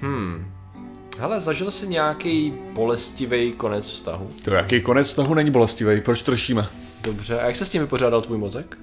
Hmm. 0.00 0.52
Hele, 1.18 1.40
zažil 1.40 1.70
jsi 1.70 1.88
nějaký 1.88 2.54
bolestivý 2.72 3.52
konec 3.52 3.88
vztahu? 3.88 4.30
To 4.44 4.50
jaký 4.50 4.80
konec 4.80 5.06
vztahu 5.06 5.34
není 5.34 5.50
bolestivý, 5.50 6.00
proč 6.00 6.22
to 6.22 6.30
řešíme? 6.30 6.68
Dobře, 7.00 7.40
a 7.40 7.46
jak 7.46 7.56
se 7.56 7.64
s 7.64 7.68
tím 7.68 7.82
vypořádal 7.82 8.22
tvůj 8.22 8.38
mozek? 8.38 8.78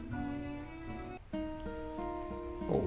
Oh. 2.67 2.83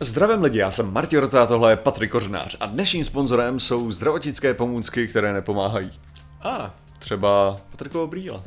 Zdravím 0.00 0.42
lidi, 0.42 0.58
já 0.58 0.70
jsem 0.70 0.92
Martin 0.92 1.18
Rota, 1.18 1.46
tohle 1.46 1.72
je 1.72 1.76
Patrik 1.76 2.10
Kořenář 2.10 2.56
a 2.60 2.66
dnešním 2.66 3.04
sponzorem 3.04 3.60
jsou 3.60 3.92
zdravotnické 3.92 4.54
pomůcky, 4.54 5.08
které 5.08 5.32
nepomáhají. 5.32 5.92
A, 6.40 6.56
ah, 6.56 6.70
Třeba 7.02 7.56
Patrikovo 7.70 8.06
brýle. 8.06 8.42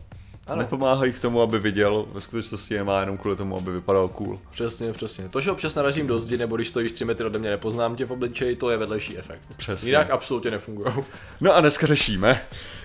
Ano. 0.48 0.62
Nepomáhají 0.62 1.14
k 1.14 1.20
tomu, 1.20 1.42
aby 1.42 1.60
viděl, 1.60 2.06
ve 2.14 2.22
skutečnosti 2.22 2.74
je 2.74 2.84
má 2.84 3.00
jenom 3.00 3.18
kvůli 3.18 3.36
tomu, 3.36 3.58
aby 3.58 3.72
vypadal 3.72 4.08
cool. 4.08 4.40
přesně, 4.52 4.94
přesně. 4.94 5.30
To, 5.30 5.42
že 5.42 5.52
občas 5.52 5.76
narazím 5.76 6.08
do 6.08 6.20
zdi, 6.20 6.38
nebo 6.38 6.56
když 6.56 6.70
stojíš 6.70 6.92
3 6.92 7.06
metry 7.06 7.26
ode 7.26 7.40
mě, 7.40 7.50
nepoznám 7.50 7.96
tě 7.96 8.06
v 8.06 8.12
obličeji, 8.12 8.56
to 8.56 8.70
je 8.70 8.78
vedlejší 8.78 9.18
efekt. 9.18 9.42
Přesně. 9.58 9.90
Jinak 9.90 10.10
absolutně 10.10 10.52
nefungují. 10.52 10.94
No 11.42 11.56
a 11.56 11.62
dneska 11.62 11.88
řešíme. 11.88 12.42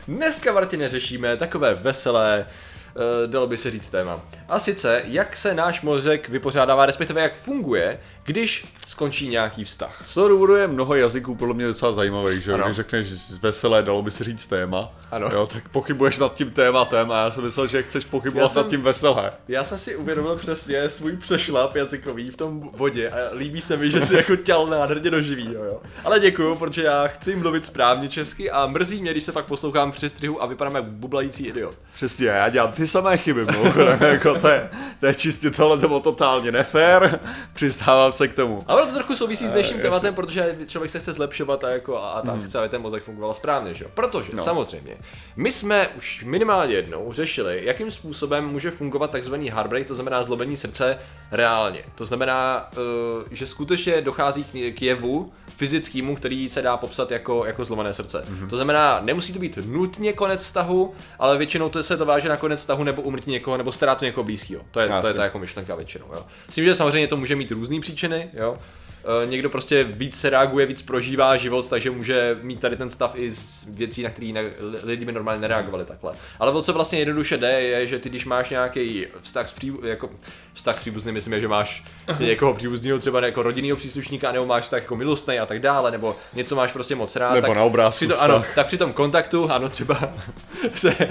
Dneska, 0.08 0.52
Martine, 0.52 0.88
řešíme 0.88 1.36
takové 1.36 1.74
veselé, 1.74 2.46
eh, 2.46 3.26
dalo 3.26 3.46
by 3.46 3.56
se 3.56 3.70
říct 3.70 3.88
téma. 3.88 4.20
A 4.48 4.58
sice, 4.58 5.02
jak 5.04 5.36
se 5.36 5.54
náš 5.54 5.82
mozek 5.82 6.28
vypořádává, 6.28 6.86
respektive 6.86 7.20
jak 7.20 7.34
funguje, 7.34 7.98
když 8.24 8.64
skončí 8.86 9.28
nějaký 9.28 9.64
vztah. 9.64 10.02
Z 10.06 10.14
toho 10.14 10.28
důvodu 10.28 10.56
je 10.56 10.68
mnoho 10.68 10.94
jazyků 10.94 11.34
podle 11.34 11.54
mě 11.54 11.66
docela 11.66 11.92
zajímavých, 11.92 12.42
že? 12.42 12.52
Ano. 12.54 12.64
Když 12.64 12.76
řekneš 12.76 13.08
veselé, 13.42 13.82
dalo 13.82 14.02
by 14.02 14.10
se 14.10 14.24
říct 14.24 14.46
téma, 14.46 14.92
Ano. 15.10 15.28
jo, 15.32 15.46
tak 15.46 15.68
pochybuješ 15.68 16.18
nad 16.18 16.34
tím 16.34 16.50
tématem 16.50 17.10
a 17.12 17.22
já 17.24 17.30
jsem 17.30 17.44
myslel, 17.44 17.66
že 17.66 17.82
chceš 17.82 18.04
pochybovat 18.04 18.42
Já 18.44 18.48
jsem- 18.48 18.62
nad 18.62 18.68
tím 18.70 18.82
veselé. 18.82 19.30
Já 19.48 19.64
jsem 19.64 19.78
si 19.78 19.96
uvědomil 19.96 20.36
přesně 20.36 20.88
svůj 20.88 21.16
přešlap 21.16 21.76
jazykový 21.76 22.30
v 22.30 22.36
tom 22.36 22.70
bodě 22.76 23.10
a 23.10 23.16
líbí 23.34 23.60
se 23.60 23.76
mi, 23.76 23.90
že 23.90 24.02
si 24.02 24.14
jako 24.16 24.36
těl 24.36 24.66
nádherně 24.66 25.10
doživí, 25.10 25.48
jo, 25.54 25.64
jo. 25.64 25.80
Ale 26.04 26.20
děkuju, 26.20 26.54
protože 26.56 26.82
já 26.82 27.06
chci 27.06 27.36
mluvit 27.36 27.66
správně 27.66 28.08
česky 28.08 28.50
a 28.50 28.66
mrzí 28.66 29.02
mě, 29.02 29.10
když 29.10 29.24
se 29.24 29.32
pak 29.32 29.44
poslouchám 29.44 29.92
při 29.92 30.08
střihu 30.08 30.42
a 30.42 30.46
vypadám 30.46 30.74
jak 30.74 30.84
bublající 30.84 31.46
idiot. 31.46 31.74
Přesně, 31.94 32.26
já 32.26 32.48
dělám 32.48 32.72
ty 32.72 32.86
samé 32.86 33.16
chyby, 33.16 33.44
mimochodem, 33.44 33.98
jako 34.12 34.40
to 34.40 34.48
je, 34.48 34.70
to 35.00 35.06
je 35.06 35.14
čistě 35.14 35.50
tohle 35.50 35.78
to 35.78 35.88
bylo 35.88 36.00
totálně 36.00 36.52
nefér, 36.52 37.20
přistávám 37.52 38.09
se 38.12 38.28
k 38.28 38.34
tomu. 38.34 38.64
Ale 38.66 38.86
to 38.86 38.94
trochu 38.94 39.14
souvisí 39.14 39.46
s 39.46 39.52
dnešním 39.52 39.80
Eh, 39.80 39.82
tématem, 39.82 40.14
protože 40.14 40.56
člověk 40.66 40.90
se 40.90 41.00
chce 41.00 41.12
zlepšovat 41.12 41.64
a, 41.64 41.70
jako, 41.70 41.98
a, 41.98 42.10
a 42.10 42.22
tak 42.22 42.44
chce, 42.44 42.58
aby 42.58 42.68
ten 42.68 42.82
mozek 42.82 43.02
fungoval 43.02 43.34
správně, 43.34 43.74
že 43.74 43.84
jo? 43.84 43.90
Protože, 43.94 44.30
no. 44.34 44.44
Samozřejmě, 44.44 44.96
my 45.36 45.52
jsme 45.52 45.88
už 45.96 46.24
minimálně 46.24 46.74
jednou 46.74 47.12
řešili, 47.12 47.60
jakým 47.64 47.90
způsobem 47.90 48.48
může 48.48 48.70
fungovat 48.70 49.10
takzvaný 49.10 49.50
heartbreak, 49.50 49.86
to 49.86 49.94
znamená 49.94 50.22
zlomení 50.22 50.56
srdce 50.56 50.98
reálně. 51.32 51.82
To 51.94 52.04
znamená, 52.04 52.70
uh, 52.76 53.22
že 53.30 53.46
skutečně 53.46 54.00
dochází 54.00 54.44
k, 54.74 54.82
jevu 54.82 55.32
fyzickému, 55.56 56.16
který 56.16 56.48
se 56.48 56.62
dá 56.62 56.76
popsat 56.76 57.10
jako, 57.10 57.44
jako 57.44 57.64
zlomené 57.64 57.94
srdce. 57.94 58.24
Mm-hmm. 58.24 58.48
To 58.48 58.56
znamená, 58.56 59.00
nemusí 59.02 59.32
to 59.32 59.38
být 59.38 59.58
nutně 59.66 60.12
konec 60.12 60.42
vztahu, 60.42 60.94
ale 61.18 61.38
většinou 61.38 61.68
to 61.68 61.82
se 61.82 61.96
to 61.96 62.04
váže 62.04 62.28
na 62.28 62.36
konec 62.36 62.60
vztahu 62.60 62.84
nebo 62.84 63.02
umrtí 63.02 63.30
někoho 63.30 63.56
nebo 63.56 63.72
ztrátu 63.72 64.04
někoho 64.04 64.24
blízkého. 64.24 64.62
To 64.70 64.80
je, 64.80 64.88
to 65.00 65.06
je 65.06 65.14
ta 65.14 65.24
jako 65.24 65.38
myšlenka 65.38 65.74
většinou. 65.74 66.06
Jo. 66.12 66.26
S 66.48 66.54
tím, 66.54 66.64
že 66.64 66.74
samozřejmě 66.74 67.08
to 67.08 67.16
může 67.16 67.36
mít 67.36 67.50
různé 67.50 67.80
příčiny, 67.80 67.99
jo. 68.34 68.56
Eh, 69.04 69.26
Někdo 69.26 69.50
prostě 69.50 69.84
víc 69.84 70.20
se 70.20 70.30
reaguje, 70.30 70.66
víc 70.66 70.82
prožívá 70.82 71.36
život, 71.36 71.68
takže 71.68 71.90
může 71.90 72.38
mít 72.42 72.60
tady 72.60 72.76
ten 72.76 72.90
stav 72.90 73.12
i 73.14 73.30
z 73.30 73.64
věcí, 73.68 74.02
na 74.02 74.10
které 74.10 74.52
lidi 74.82 75.04
by 75.04 75.12
normálně 75.12 75.40
nereagovali 75.40 75.84
takhle. 75.84 76.12
Ale 76.38 76.52
o 76.52 76.62
co 76.62 76.72
vlastně 76.72 76.98
jednoduše 76.98 77.36
jde, 77.36 77.60
je, 77.60 77.86
že 77.86 77.98
ty 77.98 78.08
když 78.08 78.26
máš 78.26 78.50
nějaký 78.50 79.06
vztah 79.20 79.48
s, 79.48 79.52
pří, 79.52 79.72
jako, 79.82 80.10
vztah 80.54 80.76
s 80.76 80.80
příbuzným, 80.80 81.14
myslím, 81.14 81.40
že 81.40 81.48
máš 81.48 81.84
si 82.12 82.24
někoho 82.24 82.54
příbuzného, 82.54 82.98
třeba 82.98 83.20
jako 83.20 83.42
rodinného 83.42 83.76
příslušníka, 83.76 84.32
nebo 84.32 84.46
máš 84.46 84.68
tak 84.68 84.82
jako 84.82 84.96
milostný 84.96 85.38
a 85.38 85.46
tak 85.46 85.60
dále, 85.60 85.90
nebo 85.90 86.16
něco 86.34 86.56
máš 86.56 86.72
prostě 86.72 86.94
moc 86.94 87.16
rád. 87.16 87.34
Nebo 87.34 87.46
tak 87.46 87.56
na 87.56 87.62
obrázku 87.62 87.96
při 87.96 88.06
to, 88.06 88.22
ano, 88.22 88.44
tak 88.54 88.66
při 88.66 88.78
tom 88.78 88.92
kontaktu, 88.92 89.50
ano, 89.50 89.68
třeba 89.68 90.00
se, 90.74 90.96
uh, 90.98 91.06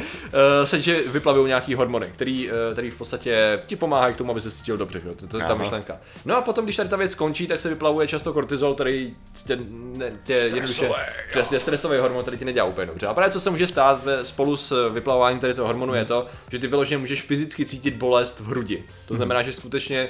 se 0.64 0.82
že 0.82 1.02
vyplavují 1.08 1.48
nějaký 1.48 1.76
hormony, 1.76 2.08
který, 2.14 2.52
uh, 2.52 2.54
který 2.74 2.92
v 2.92 2.98
podstatě 2.98 3.62
ti 3.66 3.76
pomáhají 3.76 4.14
k 4.14 4.18
tomu, 4.18 4.32
aby 4.32 4.42
se 4.42 4.52
cítil 4.52 4.78
dobře, 4.78 5.00
že? 5.00 5.08
jo? 5.08 5.14
to, 5.28 5.38
je 5.38 5.44
ta 5.44 5.56
myšlenka. 5.56 5.98
No 6.26 6.38
a 6.38 6.42
potom, 6.42 6.66
když 6.66 6.76
tady 6.76 6.90
ta 6.90 6.96
věc 6.96 7.12
skončí, 7.12 7.48
tak 7.48 7.60
se 7.60 7.70
vyplavuje 7.80 8.08
často 8.08 8.34
kortizol, 8.34 8.74
který 8.74 9.16
tě, 9.46 9.58
ne, 9.72 10.12
tě 10.24 10.34
jednoduše, 10.34 10.90
přesně 11.30 11.60
stresový 11.60 11.98
hormon, 11.98 12.22
který 12.22 12.38
ti 12.38 12.46
nedělá 12.46 12.68
úplně 12.68 12.88
dobře. 12.88 13.08
A 13.08 13.14
právě 13.14 13.32
co 13.32 13.40
se 13.40 13.50
může 13.50 13.68
stát 13.68 14.04
ve, 14.04 14.26
spolu 14.26 14.58
s 14.58 14.90
vyplavováním 14.90 15.40
tady 15.40 15.54
toho 15.54 15.68
hormonu 15.68 15.94
je 15.94 16.06
to, 16.06 16.28
že 16.52 16.60
ty 16.60 16.68
vyloženě 16.68 16.98
můžeš 16.98 17.22
fyzicky 17.22 17.66
cítit 17.66 17.96
bolest 17.96 18.40
v 18.40 18.46
hrudi. 18.46 18.84
To 19.08 19.16
znamená, 19.16 19.42
že 19.42 19.54
skutečně 19.54 20.10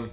uh, 0.00 0.06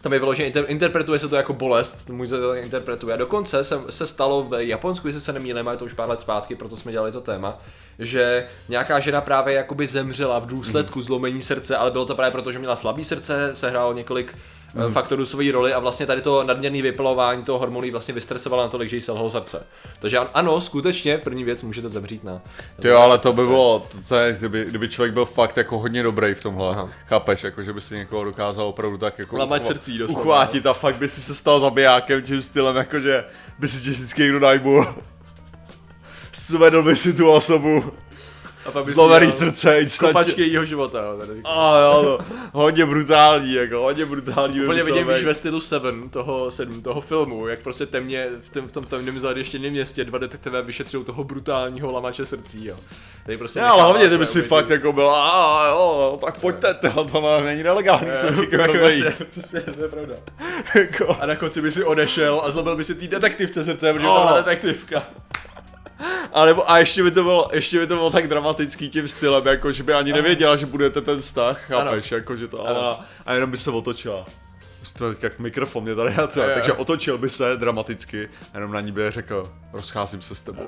tam 0.00 0.12
je 0.12 0.18
vyloženě, 0.18 0.46
inter, 0.46 0.64
interpretuje 0.68 1.18
se 1.18 1.28
to 1.28 1.36
jako 1.36 1.52
bolest, 1.52 2.10
můj 2.10 2.26
se 2.26 2.40
to 2.40 2.54
interpretuje. 2.54 3.14
A 3.14 3.16
dokonce 3.16 3.64
se, 3.64 3.80
se 3.90 4.06
stalo 4.06 4.42
v 4.42 4.64
Japonsku, 4.64 5.06
jestli 5.06 5.20
se 5.22 5.32
nemýlím, 5.32 5.66
je 5.66 5.76
to 5.76 5.84
už 5.84 5.92
pár 5.92 6.08
let 6.08 6.20
zpátky, 6.20 6.54
proto 6.54 6.76
jsme 6.76 6.92
dělali 6.92 7.12
to 7.12 7.20
téma, 7.20 7.58
že 7.98 8.46
nějaká 8.68 9.00
žena 9.00 9.20
právě 9.20 9.54
jakoby 9.54 9.86
zemřela 9.86 10.38
v 10.38 10.46
důsledku 10.46 11.02
zlomení 11.02 11.42
srdce, 11.42 11.76
ale 11.76 11.90
bylo 11.90 12.04
to 12.04 12.14
právě 12.14 12.32
proto, 12.32 12.52
že 12.52 12.58
měla 12.58 12.76
slabý 12.76 13.04
srdce, 13.04 13.50
sehrálo 13.52 13.92
několik 13.92 14.34
mm. 14.74 14.92
faktorů 14.92 15.26
svojí 15.26 15.50
roli 15.50 15.74
a 15.74 15.78
vlastně 15.78 16.06
tady 16.06 16.22
to 16.22 16.44
nadměrné 16.44 16.82
vypilování 16.82 17.42
toho 17.42 17.58
hormonu 17.58 17.90
vlastně 17.92 18.14
vystresovalo 18.14 18.62
natolik, 18.62 18.88
že 18.88 18.96
jí 18.96 19.02
selhalo 19.02 19.30
srdce. 19.30 19.66
Takže 19.98 20.18
an- 20.18 20.28
ano, 20.34 20.60
skutečně, 20.60 21.18
první 21.18 21.44
věc 21.44 21.62
můžete 21.62 21.88
zemřít 21.88 22.24
na... 22.24 22.42
Ty 22.80 22.88
jo, 22.88 22.98
ale 22.98 23.18
to 23.18 23.32
by 23.32 23.46
bylo, 23.46 23.86
to, 24.08 24.16
je, 24.16 24.32
kdyby, 24.32 24.64
kdyby 24.64 24.88
člověk 24.88 25.14
byl 25.14 25.24
fakt 25.24 25.56
jako 25.56 25.78
hodně 25.78 26.02
dobrý 26.02 26.34
v 26.34 26.42
tomhle, 26.42 26.70
Aha. 26.70 26.88
Chápeš, 27.06 27.44
jako 27.44 27.62
že 27.62 27.72
by 27.72 27.80
si 27.80 27.94
někoho 27.94 28.24
dokázal 28.24 28.66
opravdu 28.66 28.98
tak 28.98 29.18
jako 29.18 29.36
uchva- 29.36 29.62
srdcí 29.62 29.98
doslova. 29.98 30.20
uchvátit 30.20 30.66
a 30.66 30.72
fakt 30.72 30.96
by 30.96 31.08
si 31.08 31.20
se 31.22 31.34
stal 31.34 31.60
zabijákem 31.60 32.22
tím 32.22 32.42
stylem, 32.42 32.76
jako 32.76 33.00
že 33.00 33.24
by 33.58 33.68
si 33.68 33.82
tě 33.84 33.90
vždycky 33.90 34.22
někdo 34.22 34.40
najmul. 34.40 34.86
Svedl 36.32 36.82
by 36.82 36.96
si 36.96 37.12
tu 37.14 37.30
osobu, 37.30 37.92
A 38.68 38.70
pak 38.70 38.86
zlomený 38.86 39.32
srdce, 39.32 39.80
instantně. 39.80 40.12
Kopačky 40.12 40.40
jejího 40.42 40.64
života, 40.64 41.02
jo, 41.04 41.18
tady. 41.18 41.40
A 41.44 41.78
jo, 41.78 42.02
no, 42.04 42.26
hodně 42.52 42.86
brutální, 42.86 43.54
jako 43.54 43.82
hodně 43.82 44.06
brutální. 44.06 44.60
Úplně 44.60 44.82
vidím, 44.82 45.08
víš, 45.08 45.24
ve 45.24 45.34
stylu 45.34 45.60
Seven, 45.60 46.08
toho, 46.08 46.50
sedm, 46.50 46.82
toho 46.82 47.00
filmu, 47.00 47.48
jak 47.48 47.58
prostě 47.60 47.86
temně 47.86 48.28
v, 48.40 48.50
tom, 48.50 48.68
v 48.68 48.72
tom 48.72 48.84
temném 48.84 49.18
zaděštěném 49.18 49.70
městě 49.72 50.04
dva 50.04 50.18
detektive 50.18 50.62
vyšetřují 50.62 51.04
toho 51.04 51.24
brutálního 51.24 51.92
lamače 51.92 52.26
srdcí, 52.26 52.66
jo. 52.66 52.76
Tady 53.26 53.38
prostě 53.38 53.60
Ne, 53.60 53.66
ale 53.66 53.82
hlavně 53.82 54.08
ty 54.08 54.18
by 54.18 54.26
si 54.26 54.42
fakt 54.42 54.70
jako 54.70 54.92
byl, 54.92 55.10
a 55.10 55.30
a, 55.30 55.68
jo, 55.68 56.18
tak 56.24 56.40
pojďte, 56.40 56.74
to, 56.74 57.04
to 57.04 57.40
není 57.40 57.62
nelegální 57.62 58.16
se 58.16 58.32
s 58.32 58.38
Jako 59.04 59.24
přesně, 59.30 59.60
to 59.60 59.82
je 59.82 59.88
pravda. 59.88 60.14
Jako. 60.74 61.16
A 61.20 61.26
na 61.26 61.36
konci 61.36 61.62
by 61.62 61.70
si 61.70 61.84
odešel 61.84 62.42
a 62.44 62.50
zlobil 62.50 62.76
by 62.76 62.84
si 62.84 62.94
tý 62.94 63.08
detektivce 63.08 63.64
srdce, 63.64 63.92
protože 63.92 64.06
tam 64.06 64.26
byla 64.26 64.36
detektivka. 64.36 65.02
A, 66.36 66.44
nebo, 66.44 66.70
a 66.70 66.78
ještě 66.78 67.02
by 67.02 67.10
to 67.10 67.22
bylo, 67.22 67.48
ještě 67.52 67.78
by 67.78 67.86
to 67.86 67.94
bylo 67.94 68.10
tak 68.10 68.28
dramatický 68.28 68.90
tím 68.90 69.08
stylem, 69.08 69.46
jako 69.46 69.72
že 69.72 69.82
by 69.82 69.92
ani 69.92 70.12
nevěděla, 70.12 70.56
že 70.56 70.66
budete 70.66 71.00
ten 71.00 71.20
vztah, 71.20 71.60
chápeš, 71.60 72.10
jako 72.12 72.36
že 72.36 72.48
to, 72.48 72.66
ale, 72.66 72.96
a 73.26 73.32
jenom 73.34 73.50
by 73.50 73.56
se 73.56 73.70
otočila. 73.70 74.26
Jak 75.22 75.38
mikrofon 75.38 75.82
mě 75.82 75.94
tady 75.94 76.14
na 76.16 76.22
Jo, 76.22 76.28
jo. 76.42 76.50
takže 76.54 76.72
otočil 76.72 77.18
by 77.18 77.28
se 77.28 77.56
dramaticky, 77.56 78.28
a 78.54 78.56
jenom 78.58 78.72
na 78.72 78.80
ní 78.80 78.92
by 78.92 79.10
řekl, 79.10 79.52
rozcházím 79.72 80.22
se 80.22 80.34
s 80.34 80.42
tebou. 80.42 80.66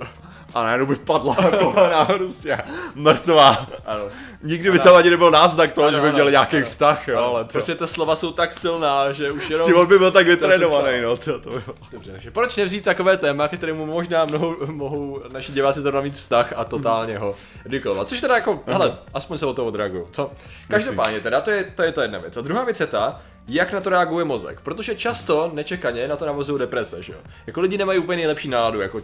A 0.54 0.62
najednou 0.62 0.86
by 0.86 0.96
padla, 0.96 1.36
jako 1.42 1.68
ona 1.70 2.04
prostě 2.16 2.58
mrtvá. 2.94 3.66
Ano. 3.86 4.04
Nikdy 4.42 4.70
by 4.70 4.78
tam 4.78 4.94
ani 4.96 5.10
nebyl 5.10 5.30
náznak 5.30 5.72
toho, 5.72 5.86
Ano, 5.86 5.96
že 5.96 6.00
by 6.00 6.06
ano, 6.08 6.14
měl 6.14 6.30
nějaký 6.30 6.56
ano. 6.56 6.66
vztah, 6.66 7.08
jo, 7.08 7.18
ale 7.18 7.44
to, 7.44 7.50
Prostě 7.52 7.74
ta 7.74 7.86
slova 7.86 8.16
jsou 8.16 8.32
tak 8.32 8.52
silná, 8.52 9.12
že 9.12 9.30
už 9.30 9.46
s 9.46 9.50
jenom... 9.50 9.66
tím 9.66 9.76
on 9.76 9.86
by 9.86 9.98
byl 9.98 10.10
tak 10.10 10.26
vytrénovaný, 10.26 11.00
no, 11.00 11.16
to, 11.16 11.38
to 11.40 11.50
by 11.50 11.60
bylo. 11.60 11.76
Dobře, 11.92 12.12
takže 12.12 12.30
proč 12.30 12.56
nevzít 12.56 12.84
takové 12.84 13.16
téma, 13.16 13.48
kterému 13.48 13.86
možná 13.86 14.24
mohou, 14.24 14.56
mohou 14.66 15.20
naši 15.32 15.52
diváci 15.52 15.80
zrovna 15.80 16.00
mít 16.00 16.14
vztah 16.14 16.52
a 16.56 16.64
totálně 16.64 17.18
ho 17.18 17.34
redukovat. 17.64 18.08
Což 18.08 18.20
teda 18.20 18.34
jako, 18.34 18.60
hele, 18.66 18.98
aspoň 19.14 19.38
se 19.38 19.46
o 19.46 19.54
to 19.54 19.66
odreagují, 19.66 20.04
co? 20.10 20.30
Každopádně 20.68 21.20
teda, 21.20 21.40
to 21.40 21.50
je, 21.50 21.64
to 21.64 21.82
je 21.82 21.92
ta 21.92 22.02
jedna 22.02 22.18
věc. 22.18 22.36
A 22.36 22.40
druhá 22.40 22.64
věc 22.64 22.80
je 22.80 22.86
ta, 22.86 23.20
jak 23.48 23.72
na 23.72 23.80
to 23.80 23.90
reaguje 23.90 24.24
mozek. 24.24 24.60
Protože 24.60 24.94
často 24.94 25.50
nečekaně 25.54 26.08
na 26.08 26.16
to 26.16 26.26
navazují 26.26 26.58
deprese, 26.58 27.02
že 27.02 27.12
jo. 27.12 27.18
Jako 27.46 27.60
lidi 27.60 27.78
nemají 27.78 27.98
úplně 27.98 28.16
nejlepší 28.16 28.48
náladu, 28.48 28.80
jako 28.80 29.02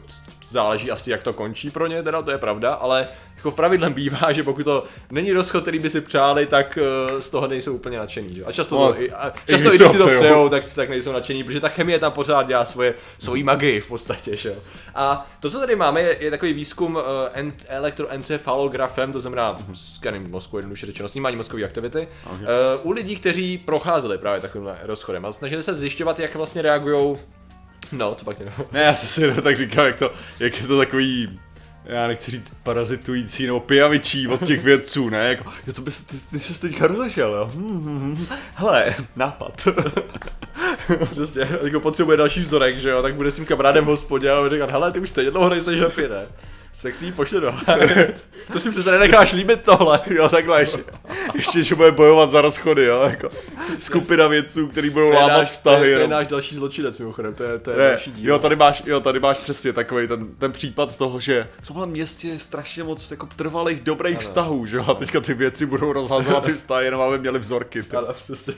záleží 0.51 0.91
asi 0.91 1.11
jak 1.11 1.23
to 1.23 1.33
končí 1.33 1.71
pro 1.71 1.87
ně, 1.87 2.03
teda 2.03 2.23
to 2.23 2.31
je 2.31 2.39
pravda, 2.39 2.75
ale 2.75 3.09
jako 3.37 3.51
pravidlem 3.51 3.93
bývá, 3.93 4.33
že 4.33 4.43
pokud 4.43 4.63
to 4.65 4.85
není 5.11 5.33
rozchod, 5.33 5.63
který 5.63 5.79
by 5.79 5.91
si 5.91 6.01
přáli, 6.01 6.47
tak 6.47 6.79
uh, 7.13 7.21
z 7.21 7.31
toho 7.31 7.47
nejsou 7.47 7.75
úplně 7.75 7.99
nadšení. 7.99 8.35
Že? 8.35 8.45
A 8.45 8.53
často, 8.53 8.75
No, 8.75 8.93
to, 8.93 9.01
i, 9.01 9.11
a 9.11 9.33
často 9.47 9.75
i 9.75 9.77
když 9.77 9.91
si 9.91 9.99
to 9.99 10.07
přejou. 10.07 10.49
tak, 10.49 10.75
tak 10.75 10.89
nejsou 10.89 11.13
nadšení, 11.13 11.45
protože 11.45 11.61
ta 11.61 11.69
chemie 11.69 11.99
tam 11.99 12.13
pořád 12.13 12.47
dělá 12.47 12.65
svoje, 12.65 12.95
svoji 13.19 13.43
magii 13.43 13.81
v 13.81 13.87
podstatě, 13.87 14.37
že 14.37 14.49
jo. 14.49 14.55
A 14.95 15.27
to, 15.41 15.51
co 15.51 15.59
tady 15.59 15.77
máme, 15.77 16.03
je, 16.03 16.17
je 16.25 16.31
takový 16.31 16.53
výzkum 16.53 16.95
uh, 16.95 17.03
ent, 17.33 17.67
elektroencefalografem, 17.69 19.13
to 19.13 19.21
znamená 19.21 19.57
skenem 19.73 20.31
mozku, 20.31 20.57
jednoduše 20.57 20.87
řečeno, 20.87 21.09
snímání 21.09 21.37
mozkové 21.37 21.65
aktivity, 21.65 22.09
okay. 22.27 22.39
uh, 22.43 22.47
u 22.83 22.91
lidí, 22.91 23.17
kteří 23.17 23.59
procházeli 23.59 24.19
právě 24.19 24.41
takovýmhle 24.41 24.79
rozchodem 24.83 25.27
a 25.27 25.33
snažili 25.33 25.63
se 25.63 25.75
zjišťovat, 25.75 26.19
jak 26.19 26.35
vlastně 26.35 26.63
reagují 26.63 27.17
No, 27.97 28.15
co 28.15 28.25
pak 28.25 28.39
jenom. 28.39 28.55
Ne, 28.73 28.83
já 28.83 28.95
jsem 28.95 29.09
si 29.35 29.43
tak 29.43 29.57
říkal, 29.57 29.87
jak, 29.87 29.97
to, 29.97 30.13
jak 30.41 30.61
je 30.61 30.67
to 30.67 30.79
takový 30.79 31.41
já 31.85 32.09
nechci 32.09 32.31
říct 32.31 32.55
parazitující 32.63 33.47
nebo 33.47 33.61
pijavičí 33.61 34.29
od 34.29 34.45
těch 34.45 34.63
vědců, 34.65 35.09
ne? 35.09 35.29
Jako, 35.29 35.51
jo, 35.67 35.73
to 35.73 35.83
bys, 35.83 36.01
ty, 36.01 36.17
ty 36.31 36.41
jsi 36.41 36.61
teďka 36.61 36.87
rozešel, 36.87 37.35
jo? 37.35 37.51
Hmm, 37.55 37.85
hmm, 37.85 38.01
hmm. 38.01 38.27
Hele, 38.55 38.95
nápad. 39.17 39.69
Přesně, 41.13 41.49
jako 41.63 41.81
potřebuje 41.81 42.17
další 42.17 42.41
vzorek, 42.41 42.79
že 42.79 42.91
jo, 42.91 43.03
tak 43.03 43.15
bude 43.15 43.31
s 43.31 43.37
tím 43.37 43.47
kamarádem 43.47 43.85
v 43.85 43.89
hospodě 43.89 44.31
a 44.31 44.41
bude 44.41 44.57
říkat, 44.57 44.71
hele, 44.71 44.93
ty 44.93 44.99
už 44.99 45.11
stejně 45.11 45.31
dlouho 45.31 45.49
nejseš 45.49 45.81
happy, 45.81 46.09
ne? 46.09 46.27
Sexy 46.75 47.13
pošle 47.13 47.41
do 47.41 47.55
To 48.53 48.61
si 48.61 48.71
přece 48.71 48.91
nenecháš 48.91 49.33
líbit 49.33 49.63
tohle. 49.63 50.01
Jo, 50.11 50.29
takhle 50.29 50.61
ještě. 50.63 50.85
Ještě, 51.35 51.65
že 51.65 51.75
bude 51.75 51.93
bojovat 51.93 52.31
za 52.31 52.41
rozchody, 52.41 52.85
jo, 52.85 53.01
jako 53.03 53.31
skupina 53.79 54.27
vědců, 54.27 54.67
který 54.69 54.91
budou 54.91 55.09
To 55.11 55.15
lámat 55.15 55.39
náš, 55.39 55.51
vztahy. 55.51 55.79
to 55.79 55.85
je, 55.85 55.95
to 55.97 56.01
je 56.03 56.09
náš 56.09 56.27
další 56.27 56.55
zločinec 56.55 56.99
mimochodem, 56.99 57.35
to 57.35 57.45
je, 57.45 57.59
to 57.59 57.71
je 57.71 57.77
Ne, 57.77 57.89
další 57.89 58.13
díl. 58.13 58.31
jo, 58.31 58.39
tady 58.39 58.57
máš, 58.57 58.83
jo, 58.87 59.01
tady 59.01 59.21
máš 59.21 59.39
přesně 59.39 59.73
takový 59.73 60.09
ten, 60.09 60.27
ten 60.39 60.53
případ 60.53 60.97
toho, 60.97 61.21
že 61.21 61.49
v 61.61 61.69
tomhle 61.69 61.87
městě 61.87 62.29
je 62.29 62.39
strašně 62.39 62.83
moc 62.85 63.11
jako 63.11 63.29
trvalých 63.37 63.81
dobrých 63.81 64.19
vztahů, 64.19 64.67
že 64.67 64.77
jo, 64.77 64.85
a 64.89 64.95
teďka 64.95 65.21
ty 65.21 65.35
věci 65.35 65.67
budou 65.67 65.93
rozhazovat 65.93 66.45
ty 66.45 66.53
vztahy, 66.55 66.85
jenom 66.85 67.01
aby 67.01 67.19
měli 67.19 67.39
vzorky. 67.39 67.83
Ty. 67.83 67.97
Ano, 67.97 68.07
přesně. 68.23 68.55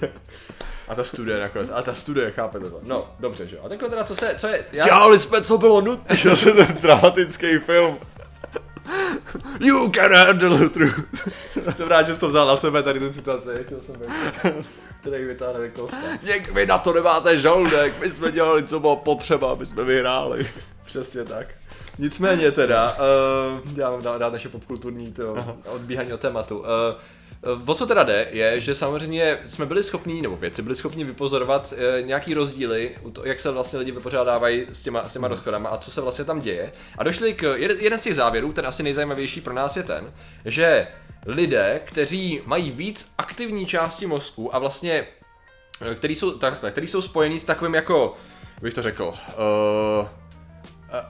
A 0.89 0.95
ta 0.95 1.05
studie 1.05 1.41
nakonec, 1.41 1.71
a 1.75 1.83
ta 1.83 1.95
studie, 1.95 2.31
chápete 2.31 2.71
to. 2.71 2.81
No, 2.83 3.11
dobře, 3.21 3.47
že 3.47 3.57
jo. 3.57 3.63
A 3.65 3.69
tak 3.69 3.79
teda, 3.79 4.05
co 4.05 4.17
se, 4.17 4.35
co 4.39 4.47
je, 4.47 4.65
já, 4.73 4.85
Dělali 4.85 5.19
jsme, 5.19 5.43
co 5.43 5.59
bylo 5.59 5.81
nutné. 5.81 6.17
Zase 6.23 6.53
ten 6.53 6.79
dramatický 6.81 7.59
film. 7.59 7.99
You 9.61 9.91
can 9.91 10.13
handle 10.13 10.59
the 10.59 10.69
truth. 10.69 11.01
jsem 11.77 11.89
rád, 11.89 12.03
že 12.03 12.15
jsi 12.15 12.21
to 12.21 12.29
vzal 12.29 12.47
na 12.47 12.57
sebe, 12.57 12.83
tady 12.83 13.01
tu 13.01 13.11
citaci, 13.13 13.49
chtěl 13.67 13.81
jsem 13.81 13.97
být. 13.97 14.09
Který 15.01 15.25
vytáhne 15.25 15.69
Kosta. 15.69 15.97
Něk, 16.23 16.53
vy 16.53 16.67
na 16.67 16.79
to 16.79 16.93
nemáte 16.93 17.41
žaludek, 17.41 18.01
my 18.01 18.11
jsme 18.11 18.33
dělali, 18.33 18.63
co 18.63 18.81
bylo 18.81 18.97
potřeba, 18.97 19.53
aby 19.53 19.67
jsme 19.67 19.85
vyhráli. 19.85 20.47
Přesně 20.85 21.25
tak. 21.25 21.47
Nicméně 21.99 22.51
teda, 22.51 22.97
uh, 23.65 23.79
já 23.79 23.91
mám 23.91 24.03
dát 24.03 24.33
naše 24.33 24.49
popkulturní 24.49 25.13
to, 25.13 25.57
odbíhání 25.67 26.13
od 26.13 26.21
tématu. 26.21 26.59
Uh, 26.59 26.67
O 27.67 27.75
co 27.75 27.87
teda 27.87 28.03
jde, 28.03 28.29
je, 28.31 28.61
že 28.61 28.75
samozřejmě 28.75 29.39
jsme 29.45 29.67
byli 29.67 29.83
schopní, 29.83 30.23
nebo 30.23 30.37
věci 30.37 30.63
byli 30.63 30.77
schopni 30.77 31.05
vypozorovat 31.05 31.75
e, 31.77 32.03
nějaký 32.03 32.35
rozdíly, 32.35 32.97
u 33.03 33.11
to, 33.11 33.27
jak 33.27 33.41
se 33.41 33.51
vlastně 33.51 33.79
lidi 33.79 33.93
vypořádávají 33.93 34.67
s 34.73 34.83
těma, 34.83 35.09
s 35.09 35.13
těma 35.13 35.29
rozchodama 35.29 35.69
a 35.69 35.77
co 35.77 35.91
se 35.91 36.01
vlastně 36.01 36.25
tam 36.25 36.41
děje. 36.41 36.73
A 36.99 37.05
došli 37.05 37.35
k, 37.35 37.55
jeden, 37.57 37.79
jeden 37.81 37.99
z 37.99 38.03
těch 38.03 38.15
závěrů, 38.15 38.53
ten 38.53 38.67
asi 38.67 38.83
nejzajímavější 38.83 39.41
pro 39.41 39.55
nás 39.55 39.77
je 39.77 39.83
ten, 39.83 40.13
že 40.45 40.87
lidé, 41.27 41.81
kteří 41.85 42.41
mají 42.45 42.71
víc 42.71 43.15
aktivní 43.19 43.67
části 43.67 44.07
mozku 44.07 44.55
a 44.55 44.59
vlastně, 44.59 45.07
e, 45.91 45.95
který 45.95 46.15
jsou, 46.15 46.39
takhle, 46.39 46.71
který 46.71 46.87
jsou 46.87 47.01
spojený 47.01 47.41
s 47.41 47.45
takovým 47.45 47.75
jako, 47.75 48.15
bych 48.63 48.75
to 48.75 48.83
řekl, 48.83 49.05
uh, 49.05 50.09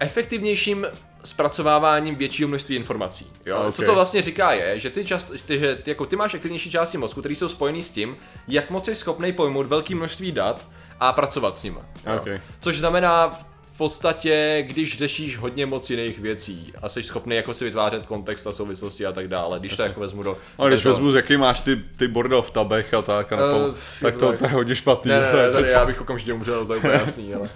efektivnějším 0.01 0.87
zpracováváním 1.25 2.15
většího 2.15 2.49
množství 2.49 2.77
informací. 2.77 3.33
Jo? 3.47 3.59
Okay. 3.59 3.73
Co 3.73 3.83
to 3.83 3.95
vlastně 3.95 4.23
říká 4.23 4.53
je, 4.53 4.81
že 4.81 4.91
ty, 4.91 5.05
čast, 5.05 5.33
ty, 5.47 5.59
že 5.59 5.75
ty, 5.75 5.91
jako 5.91 6.07
ty 6.07 6.17
máš 6.17 6.35
aktivnější 6.35 6.71
části 6.71 6.99
mozku, 6.99 7.21
které 7.21 7.35
jsou 7.35 7.49
spojený 7.49 7.83
s 7.83 7.91
tím, 7.91 8.17
jak 8.49 8.71
moc 8.71 8.85
jsi 8.85 8.95
schopný 8.95 9.33
pojmout 9.33 9.67
velké 9.67 9.95
množství 9.95 10.33
dat 10.33 10.67
a 11.01 11.13
pracovat 11.13 11.59
s 11.59 11.63
nimi. 11.63 11.79
Okay. 12.17 12.41
Což 12.61 12.79
znamená 12.79 13.41
v 13.77 13.79
podstatě, 13.79 14.65
když 14.67 14.99
řešíš 14.99 15.39
hodně 15.39 15.67
moc 15.67 15.91
jiných 15.91 16.19
věcí 16.19 16.73
a 16.83 16.89
jsi 16.89 17.03
schopný 17.03 17.37
jako 17.37 17.55
si 17.55 17.65
vytvářet 17.65 18.07
kontext 18.07 18.47
a 18.47 18.53
souvislosti 18.53 19.07
a 19.07 19.13
tak 19.13 19.29
dále, 19.29 19.59
když 19.59 19.77
to 19.77 19.83
jako 19.83 20.01
vezmu 20.01 20.23
do... 20.23 20.37
A 20.59 20.69
když 20.69 20.83
do 20.83 20.91
toho- 20.93 21.05
vezmu, 21.05 21.17
jaký 21.17 21.37
máš 21.37 21.61
ty, 21.61 21.77
ty 21.97 22.09
bordel 22.09 22.43
v 22.43 22.51
tabech 22.51 22.95
a 22.95 23.03
tak, 23.03 23.33
a 23.33 23.37
Eh, 23.37 23.39
nepom- 23.41 23.75
tak 24.03 24.15
je 24.15 24.21
to, 24.21 24.29
tak. 24.31 24.39
to 24.39 24.45
je 24.45 24.51
hodně 24.51 24.77
špatný. 24.77 25.11
Ne, 25.11 25.21
ne, 25.21 25.31
to 25.33 25.37
ne, 25.37 25.51
tady 25.53 25.71
já 25.71 25.87
bych 25.87 26.01
okamžitě 26.01 26.33
umřel, 26.33 26.67
to 26.67 26.73
je 26.73 26.79
úplně 26.79 26.93
jasný, 26.93 27.35
ale... 27.35 27.49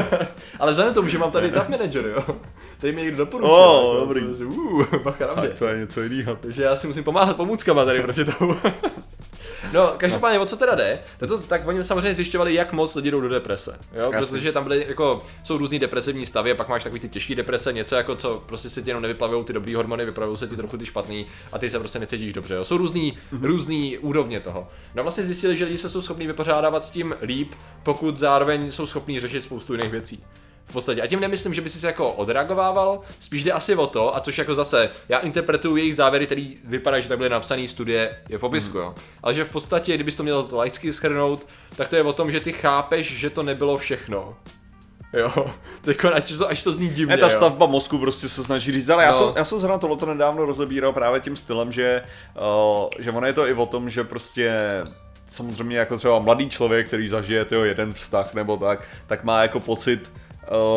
ale 0.58 0.70
vzhledem 0.72 0.94
tomu, 0.94 1.08
že 1.08 1.18
mám 1.18 1.30
tady 1.30 1.50
tab 1.50 1.68
manager, 1.68 2.06
jo, 2.06 2.36
tady 2.80 2.92
mi 2.92 3.02
někdo 3.02 3.16
doporučil. 3.16 3.54
O, 3.54 3.94
jako, 3.94 4.06
dobrý. 4.06 4.20
to 4.36 4.42
je- 4.42 4.46
Uh, 4.46 4.84
bacha 5.02 5.26
tak 5.26 5.54
to 5.58 5.66
je 5.66 5.78
něco 5.78 6.02
jiného. 6.02 6.36
Takže 6.40 6.62
já 6.62 6.76
si 6.76 6.86
musím 6.86 7.04
pomáhat 7.04 7.36
pomůckama 7.36 7.84
tady 7.84 8.00
proti 8.00 8.24
tomu. 8.24 8.56
No, 9.76 9.94
každopádně, 9.96 10.38
o 10.38 10.46
co 10.46 10.56
teda 10.56 10.74
jde, 10.74 10.98
to, 11.18 11.26
to, 11.26 11.38
tak 11.38 11.66
oni 11.66 11.84
samozřejmě 11.84 12.14
zjišťovali, 12.14 12.54
jak 12.54 12.72
moc 12.72 12.94
lidi 12.94 13.10
jdou 13.10 13.20
do 13.20 13.28
deprese. 13.28 13.78
Jo? 13.92 14.12
Protože 14.18 14.52
tam 14.52 14.64
byly, 14.64 14.84
jako, 14.88 15.22
jsou 15.42 15.58
různý 15.58 15.78
depresivní 15.78 16.26
stavy, 16.26 16.50
a 16.50 16.54
pak 16.54 16.68
máš 16.68 16.84
takový 16.84 17.00
ty 17.00 17.08
těžké 17.08 17.34
deprese, 17.34 17.72
něco 17.72 17.96
jako 17.96 18.16
co 18.16 18.42
prostě 18.46 18.70
se 18.70 18.82
ti 18.82 18.90
jenom 18.90 19.02
nevyplavují 19.02 19.44
ty 19.44 19.52
dobrý 19.52 19.74
hormony, 19.74 20.04
vyplavují 20.04 20.38
se 20.38 20.46
ti 20.46 20.56
trochu 20.56 20.78
ty 20.78 20.86
špatný 20.86 21.26
a 21.52 21.58
ty 21.58 21.70
se 21.70 21.78
prostě 21.78 21.98
necítíš 21.98 22.32
dobře. 22.32 22.54
Jo? 22.54 22.64
Jsou 22.64 22.76
různý, 22.76 23.18
různý 23.42 23.98
úrovně 23.98 24.40
toho. 24.40 24.68
No 24.94 25.02
vlastně 25.02 25.24
zjistili, 25.24 25.56
že 25.56 25.64
lidi 25.64 25.78
se 25.78 25.88
jsou 25.90 26.02
schopni 26.02 26.26
vypořádávat 26.26 26.84
s 26.84 26.90
tím 26.90 27.14
líp, 27.22 27.52
pokud 27.82 28.18
zároveň 28.18 28.70
jsou 28.70 28.86
schopní 28.86 29.20
řešit 29.20 29.42
spoustu 29.42 29.72
jiných 29.72 29.90
věcí. 29.90 30.24
V 30.66 30.72
podstatě. 30.72 31.02
A 31.02 31.06
tím 31.06 31.20
nemyslím, 31.20 31.54
že 31.54 31.60
by 31.60 31.68
si 31.68 31.78
se 31.78 31.86
jako 31.86 32.12
odreagovával, 32.12 33.00
spíš 33.18 33.44
jde 33.44 33.52
asi 33.52 33.74
o 33.74 33.86
to, 33.86 34.16
a 34.16 34.20
což 34.20 34.38
jako 34.38 34.54
zase, 34.54 34.90
já 35.08 35.18
interpretuju 35.18 35.76
jejich 35.76 35.96
závěry, 35.96 36.26
který 36.26 36.56
vypadají, 36.64 37.02
že 37.02 37.08
tak 37.08 37.18
byly 37.18 37.30
napsaný 37.30 37.68
studie, 37.68 38.16
je 38.28 38.38
v 38.38 38.40
popisku, 38.40 38.78
jo. 38.78 38.94
Ale 39.22 39.34
že 39.34 39.44
v 39.44 39.48
podstatě, 39.48 39.94
kdybys 39.94 40.14
to 40.14 40.22
měl 40.22 40.48
laicky 40.52 40.92
schrnout, 40.92 41.46
tak 41.76 41.88
to 41.88 41.96
je 41.96 42.02
o 42.02 42.12
tom, 42.12 42.30
že 42.30 42.40
ty 42.40 42.52
chápeš, 42.52 43.18
že 43.18 43.30
to 43.30 43.42
nebylo 43.42 43.76
všechno. 43.78 44.34
Jo, 45.12 45.32
tak 45.82 46.04
až 46.04 46.32
to, 46.38 46.48
až 46.48 46.62
to 46.62 46.72
zní 46.72 46.88
divně, 46.88 47.14
Je 47.14 47.18
ta 47.18 47.26
jo. 47.26 47.30
stavba 47.30 47.66
mozku 47.66 47.98
prostě 47.98 48.28
se 48.28 48.44
snaží 48.44 48.72
říct, 48.72 48.88
ale 48.88 49.04
já, 49.04 49.10
No. 49.12 49.18
jsem, 49.18 49.28
já 49.36 49.44
jsem 49.44 49.58
zrovna 49.58 49.78
tohle 49.78 50.14
nedávno 50.14 50.46
rozebíral 50.46 50.92
právě 50.92 51.20
tím 51.20 51.36
stylem, 51.36 51.72
že, 51.72 52.02
uh, 52.36 52.88
že 52.98 53.10
ono 53.10 53.26
je 53.26 53.32
to 53.32 53.46
i 53.48 53.54
o 53.54 53.66
tom, 53.66 53.90
že 53.90 54.04
prostě 54.04 54.52
samozřejmě 55.26 55.78
jako 55.78 55.96
třeba 55.96 56.18
mladý 56.18 56.50
člověk, 56.50 56.86
který 56.86 57.08
zažije 57.08 57.44
tyjo, 57.44 57.64
jeden 57.64 57.92
vztah 57.92 58.34
nebo 58.34 58.56
tak, 58.56 58.88
tak 59.06 59.24
má 59.24 59.42
jako 59.42 59.60
pocit 59.60 60.12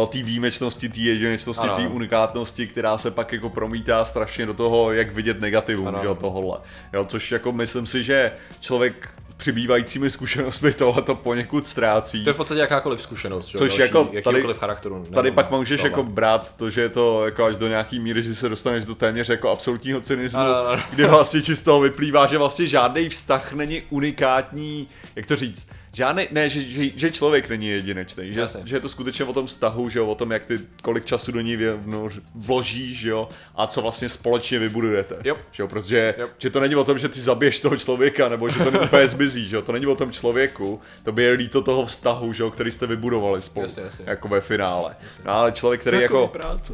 uh, 0.02 0.08
té 0.10 0.18
výjimečnosti, 0.24 0.90
té 0.90 1.00
jedinečnosti, 1.00 1.68
té 1.76 1.88
unikátnosti, 1.88 2.68
která 2.68 2.98
se 2.98 3.12
pak 3.12 3.34
jako 3.34 3.50
promítá 3.50 4.06
strašně 4.06 4.46
do 4.46 4.54
toho, 4.54 4.94
jak 4.94 5.14
vidět 5.14 5.42
negativum, 5.42 5.88
Ano. 5.88 6.00
že 6.02 6.06
jo, 6.06 6.16
tohohle. 6.16 6.58
Jo, 6.94 7.06
což 7.06 7.32
jako 7.32 7.52
myslím 7.52 7.88
si, 7.88 8.04
že 8.04 8.32
člověk 8.60 9.10
přibývajícími 9.38 10.10
zkušenostmi 10.10 10.74
tohle 10.74 11.02
to 11.02 11.16
poněkud 11.16 11.68
ztrácí. 11.68 12.24
To 12.24 12.30
je 12.30 12.34
v 12.34 12.38
podstatě 12.38 12.62
jakákoliv 12.62 13.02
zkušenost, 13.02 13.48
Což 13.48 13.60
další, 13.60 13.82
jako 13.82 14.04
tady- 14.06 14.18
jakýkoliv 14.18 14.58
charakteru. 14.58 15.06
Tady 15.14 15.32
pak 15.32 15.52
můžeš 15.52 15.84
jako 15.84 16.04
brát 16.04 16.56
to, 16.56 16.70
že 16.70 16.82
je 16.82 16.90
to 16.90 17.26
jako 17.26 17.46
až 17.46 17.56
do 17.56 17.68
nějaký 17.68 18.00
míry, 18.00 18.24
že 18.24 18.36
se 18.36 18.50
dostaneš 18.50 18.86
do 18.86 18.96
téměř 18.96 19.30
jako 19.30 19.50
absolutního 19.50 20.02
cynismu, 20.02 20.40
Ano, 20.40 20.68
ano. 20.68 20.82
kdy 20.92 21.04
vlastně 21.06 21.42
či 21.42 21.56
z 21.56 21.64
toho 21.64 21.80
vyplývá, 21.80 22.26
že 22.26 22.38
vlastně 22.38 22.68
žádný 22.68 23.10
vztah 23.10 23.54
není 23.54 23.82
unikátní, 23.90 24.88
jak 25.16 25.26
to 25.26 25.36
říct, 25.36 25.70
žádný, 25.94 26.28
ne, 26.32 26.50
že, 26.50 26.62
že, 26.62 26.84
že 26.96 27.12
člověk 27.12 27.50
není 27.50 27.68
jedinečný, 27.68 28.34
že, 28.34 28.40
Jasně. 28.40 28.62
že 28.66 28.76
je 28.76 28.80
to 28.80 28.90
skutečně 28.90 29.26
o 29.26 29.34
tom 29.34 29.46
vztahu, 29.48 29.90
že 29.90 30.00
jo, 30.00 30.08
o 30.08 30.16
tom, 30.16 30.32
jak 30.32 30.46
ty, 30.46 30.60
kolik 30.82 31.06
času 31.06 31.32
do 31.32 31.42
ní 31.42 31.58
vnoř- 31.58 32.22
vložíš, 32.36 33.00
že 33.00 33.10
jo, 33.10 33.30
a 33.56 33.68
co 33.68 33.82
vlastně 33.82 34.10
společně 34.10 34.60
vybudujete, 34.60 35.16
Jo. 35.24 35.38
že 35.52 35.64
jo, 35.64 35.68
protože, 35.68 36.16
Jo. 36.18 36.28
že 36.38 36.50
to 36.50 36.60
není 36.60 36.76
o 36.76 36.84
tom, 36.84 36.98
že 37.00 37.10
ty 37.10 37.20
zabiješ 37.20 37.60
toho 37.60 37.78
člověka, 37.78 38.30
nebo 38.30 38.50
že 38.50 38.60
to 38.60 38.82
úplně 38.82 39.08
zmizí, 39.08 39.50
že 39.50 39.56
jo, 39.56 39.62
to 39.62 39.72
není 39.72 39.86
o 39.88 39.96
tom 39.96 40.12
člověku, 40.12 40.82
to 41.04 41.12
by 41.12 41.24
je 41.24 41.32
líto 41.32 41.62
toho 41.62 41.86
vztahu, 41.86 42.34
že 42.34 42.44
jo, 42.44 42.52
který 42.52 42.72
jste 42.72 42.88
vybudovali 42.88 43.42
spolu, 43.42 43.66
Jasně, 43.66 43.84
jasně. 43.84 44.06
jako 44.08 44.28
ve 44.28 44.42
finále. 44.42 44.96
No, 45.26 45.32
ale 45.32 45.52
člověk, 45.52 45.82
který 45.82 45.98
Takový 46.02 46.20
jako, 46.22 46.28
práce. 46.28 46.74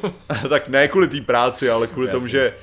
tak 0.48 0.68
ne 0.68 0.88
kvůli 0.88 1.08
té 1.08 1.20
práci, 1.20 1.70
ale 1.70 1.86
kvůli 1.86 2.06
Jasně. 2.06 2.16
tomu, 2.18 2.26
že 2.28 2.54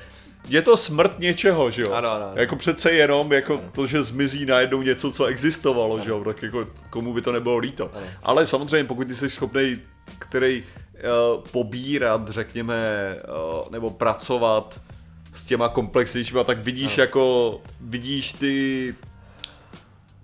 je 0.48 0.62
to 0.62 0.76
smrt 0.76 1.18
něčeho, 1.18 1.70
že 1.70 1.82
jo? 1.82 1.92
Ano, 1.92 2.10
ano, 2.10 2.26
ano. 2.26 2.32
Jako 2.34 2.56
přece 2.56 2.92
jenom 2.92 3.32
jako 3.32 3.60
to, 3.72 3.86
že 3.86 4.02
zmizí 4.02 4.46
najednou 4.46 4.82
něco, 4.82 5.12
co 5.12 5.24
existovalo, 5.24 6.00
že 6.00 6.10
jo? 6.10 6.24
Tak 6.24 6.42
jako 6.42 6.66
komu 6.90 7.12
by 7.12 7.22
to 7.22 7.32
nebylo 7.32 7.58
líto. 7.58 7.90
Ale 8.22 8.46
samozřejmě, 8.46 8.84
pokud 8.84 9.06
ty 9.06 9.14
jsi 9.14 9.30
schopný, 9.30 9.78
který 10.18 10.62
uh, 10.62 11.42
pobírat, 11.50 12.28
řekněme, 12.28 12.76
uh, 13.62 13.70
nebo 13.70 13.90
pracovat 13.90 14.80
s 15.34 15.44
těma 15.44 15.68
komplexnějšíma, 15.68 16.44
tak 16.44 16.58
vidíš 16.58 16.98
jako, 16.98 17.60
vidíš 17.80 18.32
ty, 18.32 18.94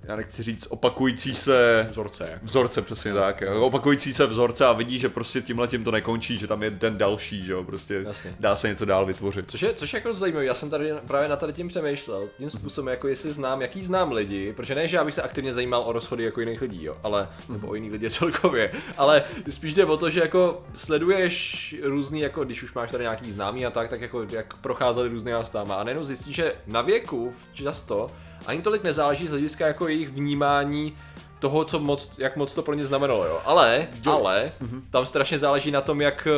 já 0.04 0.16
nechci 0.16 0.42
říct, 0.42 0.66
opakující 0.70 1.34
se 1.34 1.86
Vzorce, 1.90 2.28
jako. 2.32 2.46
Vzorce, 2.46 2.82
přesně 2.82 3.14
tak. 3.14 3.40
Jo. 3.40 3.60
Opakující 3.62 4.12
se 4.12 4.26
vzorce 4.26 4.66
a 4.66 4.72
vidí, 4.72 4.98
že 4.98 5.08
prostě 5.08 5.42
tímhle 5.42 5.68
tím 5.68 5.84
to 5.84 5.90
nekončí, 5.90 6.38
že 6.38 6.46
tam 6.46 6.62
je 6.62 6.70
den 6.70 6.98
další, 6.98 7.42
že 7.42 7.52
jo, 7.52 7.64
prostě 7.64 8.02
Jasně. 8.06 8.34
dá 8.40 8.56
se 8.56 8.68
něco 8.68 8.84
dál 8.84 9.06
vytvořit. 9.06 9.50
Což 9.50 9.62
je, 9.62 9.74
což 9.74 9.92
je 9.92 9.96
jako 9.96 10.14
zajímavé, 10.14 10.44
já 10.44 10.54
jsem 10.54 10.70
tady 10.70 10.92
právě 11.06 11.28
na 11.28 11.36
tady 11.36 11.52
tím 11.52 11.68
přemýšlel, 11.68 12.28
tím 12.38 12.50
způsobem, 12.50 12.88
jako 12.88 13.08
jestli 13.08 13.32
znám, 13.32 13.62
jaký 13.62 13.84
znám 13.84 14.12
lidi, 14.12 14.52
protože 14.52 14.74
ne, 14.74 14.88
že 14.88 14.96
já 14.96 15.04
bych 15.04 15.14
se 15.14 15.22
aktivně 15.22 15.52
zajímal 15.52 15.82
o 15.86 15.92
rozchody 15.92 16.24
jako 16.24 16.40
jiných 16.40 16.62
lidí, 16.62 16.84
jo, 16.84 16.96
ale, 17.02 17.28
nebo 17.48 17.68
o 17.68 17.74
jiných 17.74 17.92
lidi 17.92 18.10
celkově, 18.20 18.72
ale 18.96 19.22
spíš 19.48 19.74
jde 19.74 19.84
o 19.84 19.96
to, 19.96 20.10
že 20.10 20.20
jako 20.20 20.64
sleduješ 20.74 21.74
různý, 21.82 22.20
jako 22.20 22.44
když 22.44 22.62
už 22.62 22.72
máš 22.74 22.90
tady 22.90 23.04
nějaký 23.04 23.32
známý 23.32 23.66
a 23.66 23.70
tak, 23.70 23.88
tak 23.90 24.00
jako 24.00 24.26
jak 24.30 24.56
procházeli 24.56 25.08
různý 25.08 25.32
stáma 25.42 25.74
a 25.74 25.84
najednou 25.84 26.04
zjistíš, 26.04 26.36
že 26.36 26.54
na 26.66 26.82
věku 26.82 27.34
často 27.52 28.10
ani 28.46 28.62
tolik 28.62 28.82
nezáleží 28.82 29.26
z 29.26 29.30
hlediska 29.30 29.66
jako 29.66 29.88
jejich 29.88 30.08
vnímání 30.08 30.96
toho, 31.38 31.64
co 31.64 31.78
moc, 31.78 32.18
jak 32.18 32.36
moc 32.36 32.54
to 32.54 32.62
pro 32.62 32.74
ně 32.74 32.86
znamenalo, 32.86 33.24
jo. 33.24 33.40
Ale, 33.44 33.88
jo. 34.06 34.12
ale, 34.12 34.52
tam 34.90 35.06
strašně 35.06 35.38
záleží 35.38 35.70
na 35.70 35.80
tom, 35.80 36.00
jak 36.00 36.28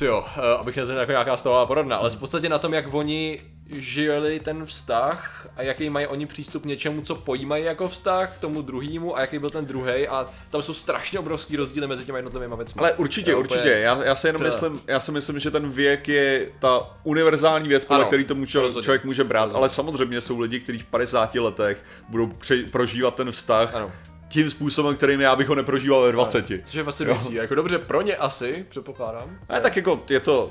jo, 0.00 0.24
abych 0.60 0.76
nezněl 0.76 0.98
jako 0.98 1.12
nějaká 1.12 1.36
stavová 1.36 1.66
porodna, 1.66 1.96
ale 1.96 2.10
v 2.10 2.16
podstatě 2.16 2.48
na 2.48 2.58
tom, 2.58 2.74
jak 2.74 2.94
oni 2.94 3.40
žili 3.72 4.40
ten 4.40 4.66
vztah 4.66 5.39
a 5.56 5.62
jaký 5.62 5.90
mají 5.90 6.06
oni 6.06 6.26
přístup 6.26 6.62
k 6.62 6.66
něčemu, 6.66 7.02
co 7.02 7.14
pojímají 7.14 7.64
jako 7.64 7.88
vztah 7.88 8.36
k 8.36 8.40
tomu 8.40 8.62
druhému 8.62 9.16
a 9.16 9.20
jaký 9.20 9.38
byl 9.38 9.50
ten 9.50 9.66
druhý 9.66 10.08
a 10.08 10.26
tam 10.50 10.62
jsou 10.62 10.74
strašně 10.74 11.18
obrovský 11.18 11.56
rozdíly 11.56 11.86
mezi 11.86 12.04
těmi 12.04 12.18
jednotlivými 12.18 12.56
věcmi. 12.56 12.78
Ale 12.78 12.92
určitě, 12.92 13.30
Jo, 13.30 13.38
určitě. 13.38 13.68
Já, 13.68 14.04
já, 14.04 14.14
si 14.14 14.26
jenom 14.26 14.40
To 14.40 14.44
myslím, 14.46 14.80
já 14.86 15.00
si 15.00 15.12
myslím, 15.12 15.38
že 15.38 15.50
ten 15.50 15.70
věk 15.70 16.08
je 16.08 16.48
ta 16.58 16.96
univerzální 17.04 17.68
věc, 17.68 17.84
podle 17.84 18.00
Ano, 18.02 18.06
který 18.08 18.24
tomu 18.24 18.46
čo, 18.46 18.60
rozhodně. 18.60 18.84
člověk 18.84 19.04
může 19.04 19.24
brát. 19.24 19.40
Rozhodně. 19.44 19.58
Ale 19.58 19.68
samozřejmě 19.68 20.20
jsou 20.20 20.38
lidi, 20.40 20.60
kteří 20.60 20.78
v 20.78 20.86
50 20.86 21.34
letech 21.34 21.84
budou 22.08 22.26
pře- 22.26 22.62
prožívat 22.70 23.14
ten 23.14 23.32
vztah 23.32 23.74
Ano. 23.74 23.92
tím 24.28 24.50
způsobem, 24.50 24.96
kterým 24.96 25.20
já 25.20 25.36
bych 25.36 25.48
ho 25.48 25.54
neprožíval 25.54 26.02
ve 26.02 26.12
20. 26.12 26.46
Což 26.64 26.74
je 26.74 26.84
fascinující. 26.84 27.34
Jako 27.34 27.54
dobře, 27.54 27.78
pro 27.78 28.02
ně 28.02 28.16
asi, 28.16 28.66
předpokládám. 28.68 29.38
A 29.48 29.60
tak 29.60 29.76
jako 29.76 30.02
je 30.10 30.20
to, 30.20 30.50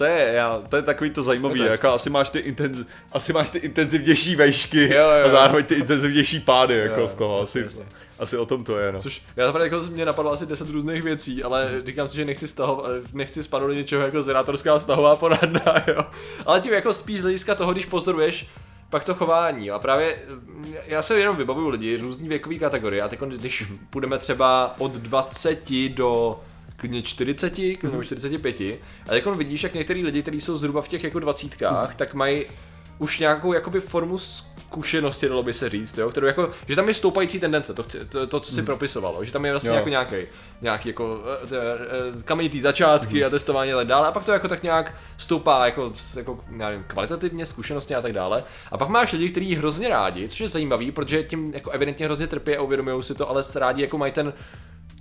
to 0.00 0.04
je, 0.04 0.32
já, 0.34 0.62
to 0.68 0.76
je 0.76 0.82
takový 0.82 1.10
to 1.10 1.22
zajímavý, 1.22 1.60
jako 1.60 1.88
asi 1.88 2.10
máš 2.10 2.30
ty, 2.30 2.38
intenz, 2.38 2.86
asi 3.12 3.32
máš 3.32 3.50
ty 3.50 3.58
intenzivnější 3.58 4.36
vejšky 4.36 4.94
Jo, 4.94 5.02
jo, 5.02 5.18
jo. 5.20 5.26
a 5.26 5.28
zároveň 5.28 5.64
ty 5.64 5.74
intenzivnější 5.74 6.40
pády 6.40 6.78
jako 6.78 7.00
Jo, 7.00 7.08
z 7.08 7.14
toho, 7.14 7.40
asi, 7.40 7.60
jasně. 7.60 7.84
asi 8.18 8.36
o 8.36 8.46
tom 8.46 8.64
to 8.64 8.78
je, 8.78 8.92
no. 8.92 9.00
Což 9.00 9.22
já 9.36 9.46
zaprvé 9.46 9.64
jako 9.64 9.80
mě 9.90 10.04
napadlo 10.04 10.32
asi 10.32 10.46
10 10.46 10.70
různých 10.70 11.02
věcí, 11.02 11.42
ale 11.42 11.70
říkám 11.84 12.08
si, 12.08 12.16
že 12.16 12.24
nechci 12.24 12.48
stahovat, 12.48 12.90
nechci 13.12 13.42
spadnout 13.42 13.70
do 13.70 13.74
něčeho 13.76 14.02
jako 14.02 14.22
zerátorská 14.22 14.78
vztahová 14.78 15.16
poradna, 15.16 15.62
jo. 15.86 16.02
Ale 16.46 16.60
tím 16.60 16.72
jako 16.72 16.92
spíš 16.94 17.18
z 17.20 17.22
hlediska 17.22 17.54
toho, 17.54 17.72
když 17.72 17.86
pozoruješ 17.86 18.46
pak 18.90 19.04
to 19.04 19.14
chování. 19.14 19.66
jo. 19.66 19.74
A 19.74 19.78
právě 19.78 20.16
já 20.86 21.02
se 21.02 21.18
jenom 21.18 21.36
vybavuju 21.36 21.68
lidi, 21.68 21.96
různý 21.96 22.28
věkový 22.28 22.58
kategorie. 22.58 23.02
A 23.02 23.08
teď, 23.08 23.20
když 23.20 23.64
půjdeme 23.90 24.18
třeba 24.18 24.74
od 24.78 24.92
20 24.92 25.70
do 25.88 26.40
klidně 26.80 27.02
40, 27.02 27.50
klidně 27.50 27.78
nebo 27.82 28.02
45, 28.02 28.60
a 29.06 29.10
teď 29.10 29.26
vidíš, 29.26 29.62
jak 29.62 29.74
některý 29.74 30.04
lidi, 30.04 30.22
kteří 30.22 30.40
jsou 30.40 30.58
zhruba 30.58 30.82
v 30.82 30.88
těch 30.88 31.04
jako 31.04 31.18
dvacítkách, 31.18 31.94
tak 31.94 32.14
mají 32.14 32.44
už 32.98 33.18
nějakou 33.18 33.52
jakoby 33.52 33.80
formu 33.80 34.18
zkušenosti, 34.18 35.28
dalo 35.28 35.42
by 35.42 35.52
se 35.52 35.68
říct, 35.68 35.98
jo, 35.98 36.10
kterou 36.10 36.26
jako, 36.26 36.50
že 36.68 36.76
tam 36.76 36.88
je 36.88 36.94
stoupající 36.94 37.40
tendence, 37.40 37.74
to, 37.74 37.82
chci- 37.82 37.98
to, 38.08 38.26
to 38.26 38.40
co 38.40 38.52
si 38.52 38.62
propisovalo, 38.62 39.24
že 39.24 39.32
tam 39.32 39.44
je 39.44 39.50
vlastně 39.52 39.70
Jo. 39.70 39.76
jako 39.76 39.88
nějaký, 39.88 40.16
nějaký 40.60 40.88
jako 40.88 41.20
eh, 41.44 41.48
eh, 42.18 42.22
kamenitý 42.22 42.60
začátky 42.60 43.24
a 43.24 43.30
testování 43.30 43.72
a 43.72 43.76
tak 43.76 43.86
dále, 43.86 44.08
a 44.08 44.12
pak 44.12 44.24
to 44.24 44.32
jako 44.32 44.48
tak 44.48 44.62
nějak 44.62 44.94
stoupá 45.16 45.64
jako, 45.64 45.92
jako 46.16 46.40
já 46.56 46.68
nevím, 46.68 46.84
kvalitativně, 46.86 47.46
zkušenosti 47.46 47.94
a 47.94 48.02
tak 48.02 48.12
dále. 48.12 48.44
A 48.72 48.78
pak 48.78 48.88
máš 48.88 49.12
lidi, 49.12 49.30
kteří 49.30 49.54
hrozně 49.54 49.88
rádi, 49.88 50.28
což 50.28 50.40
je 50.40 50.48
zajímavý, 50.48 50.90
protože 50.92 51.22
tím 51.22 51.54
jako 51.54 51.70
evidentně 51.70 52.06
hrozně 52.06 52.26
trpí 52.26 52.56
a 52.56 52.62
uvědomují 52.62 53.02
si 53.02 53.14
to, 53.14 53.30
ale 53.30 53.42
rádi 53.54 53.82
jako 53.82 53.98
mají 53.98 54.12
ten 54.12 54.32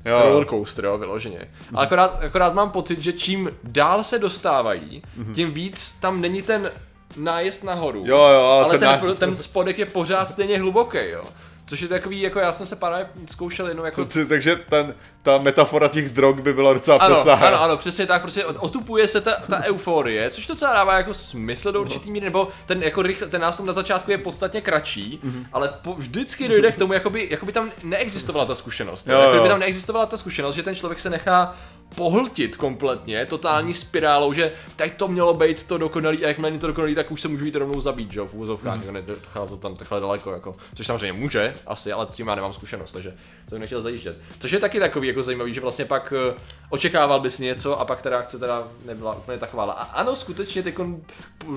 Jo. 0.06 0.22
roller 0.29 0.48
coaster, 0.48 0.86
jo, 0.86 0.98
vyloženě. 0.98 1.39
Ale 1.74 1.86
akorát, 1.86 2.24
akorát 2.24 2.53
mám 2.53 2.70
pocit, 2.72 3.00
že 3.00 3.13
čím 3.13 3.50
dál 3.63 4.03
se 4.03 4.20
dostávají, 4.20 5.03
tím 5.36 5.51
víc 5.51 5.98
tam 6.01 6.22
není 6.22 6.41
ten 6.41 6.72
nájezd 7.18 7.63
nahoru. 7.63 8.03
Jo, 8.06 8.18
jo, 8.18 8.41
ale 8.41 8.63
ale 8.63 8.77
ten 8.77 8.89
ten, 8.89 9.00
ten, 9.00 9.15
ten 9.15 9.38
spodek 9.38 9.79
je 9.79 9.86
pořád 9.86 10.29
stejně 10.29 10.60
hluboký, 10.60 10.98
jo. 11.10 11.24
Což 11.70 11.82
je 11.82 11.88
takový, 11.88 12.22
jako 12.22 12.40
já 12.40 12.52
jsem 12.52 12.68
se 12.68 12.76
právě 12.76 13.10
zkoušel 13.32 13.68
jenom 13.68 13.86
jako 13.86 14.06
Takže 14.30 14.56
ten, 14.56 14.96
ta 15.22 15.38
metafora 15.38 15.88
těch 15.88 16.10
drog 16.10 16.40
by 16.40 16.54
byla 16.54 16.74
docela 16.74 16.98
ano, 16.98 17.16
přesná. 17.16 17.34
ano, 17.34 17.62
ano, 17.62 17.78
přesně 17.78 18.06
tak, 18.06 18.22
prostě 18.22 18.46
otupuje 18.46 19.08
se 19.08 19.22
ta, 19.22 19.32
ta 19.50 19.64
euforie, 19.64 20.30
což 20.32 20.48
to 20.48 20.56
celá 20.56 20.74
dává 20.74 20.98
jako 20.98 21.14
smysl 21.14 21.72
do 21.72 21.82
určitý 21.82 22.12
míry, 22.12 22.26
nebo 22.26 22.48
ten, 22.66 22.84
jako 22.84 23.02
rychle, 23.02 23.28
ten 23.28 23.42
nástup 23.42 23.66
na 23.66 23.74
začátku 23.74 24.12
je 24.12 24.18
podstatně 24.18 24.62
kratší, 24.62 25.20
Mhm. 25.24 25.46
ale 25.54 25.74
po, 25.82 25.94
vždycky 25.94 26.48
dojde 26.48 26.72
k 26.72 26.78
tomu, 26.78 26.94
jakoby, 26.94 27.28
jakoby 27.32 27.52
tam 27.52 27.72
neexistovala 27.84 28.46
ta 28.46 28.56
zkušenost. 28.56 29.08
Jo, 29.08 29.14
Jo, 29.16 29.22
jako 29.22 29.36
jo. 29.36 29.44
by 29.44 29.50
tam 29.50 29.60
neexistovala 29.60 30.06
ta 30.06 30.18
zkušenost, 30.18 30.56
že 30.56 30.64
ten 30.64 30.76
člověk 30.76 31.00
se 31.00 31.10
nechá 31.10 31.56
pohltit 31.96 32.55
kompletně, 32.58 33.25
totální 33.25 33.74
spirálou, 33.74 34.34
že 34.34 34.51
tady 34.75 34.89
to 34.89 35.08
mělo 35.08 35.34
být 35.34 35.63
to 35.63 35.77
dokonalý 35.77 36.25
a 36.25 36.27
jakmile 36.27 36.50
není 36.50 36.60
to 36.60 36.67
dokonalý, 36.67 36.96
tak 36.96 37.12
už 37.12 37.22
se 37.22 37.27
můžu 37.27 37.46
jít 37.46 37.55
rovnou 37.55 37.81
zabít, 37.81 38.12
že 38.12 38.19
jo, 38.19 38.25
v 38.27 38.34
úvozovkách, 38.34 38.75
Mhm. 38.77 38.88
mm. 38.88 38.93
nedochází 38.93 39.50
to 39.50 39.58
tam 39.58 39.75
takhle 39.75 40.00
daleko, 40.00 40.31
jako, 40.31 40.55
což 40.75 40.86
samozřejmě 40.88 41.13
může, 41.13 41.53
asi, 41.67 41.91
ale 41.91 42.08
s 42.12 42.15
tím 42.15 42.27
já 42.27 42.36
nemám 42.36 42.53
zkušenost, 42.53 42.91
takže 42.91 43.10
to 43.50 43.55
bych 43.55 43.60
nechtěl 43.60 43.81
zajíždět. 43.81 44.17
Což 44.39 44.51
je 44.51 44.60
taky 44.60 44.79
takový 44.79 45.08
jako 45.08 45.24
zajímavý, 45.24 45.53
že 45.53 45.62
vlastně 45.62 45.86
pak 45.86 46.13
eh, 46.31 46.34
očekával 46.69 47.19
bys 47.19 47.39
něco 47.39 47.79
a 47.79 47.86
pak 47.86 48.01
ta 48.01 48.10
reakce 48.10 48.39
teda 48.39 48.67
nebyla 48.86 49.15
úplně 49.15 49.38
taková. 49.38 49.63
A 49.63 49.84
ano, 49.84 50.15
skutečně 50.15 50.63
teď 50.63 50.75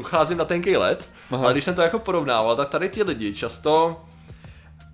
cházím 0.03 0.39
na 0.39 0.45
tenký 0.45 0.77
let, 0.77 1.11
Aha. 1.31 1.45
ale 1.45 1.53
když 1.53 1.65
jsem 1.65 1.75
to 1.75 1.83
jako 1.83 1.99
porovnával, 1.99 2.57
tak 2.57 2.69
tady 2.69 2.89
ti 2.89 3.03
lidi 3.03 3.35
často 3.35 4.01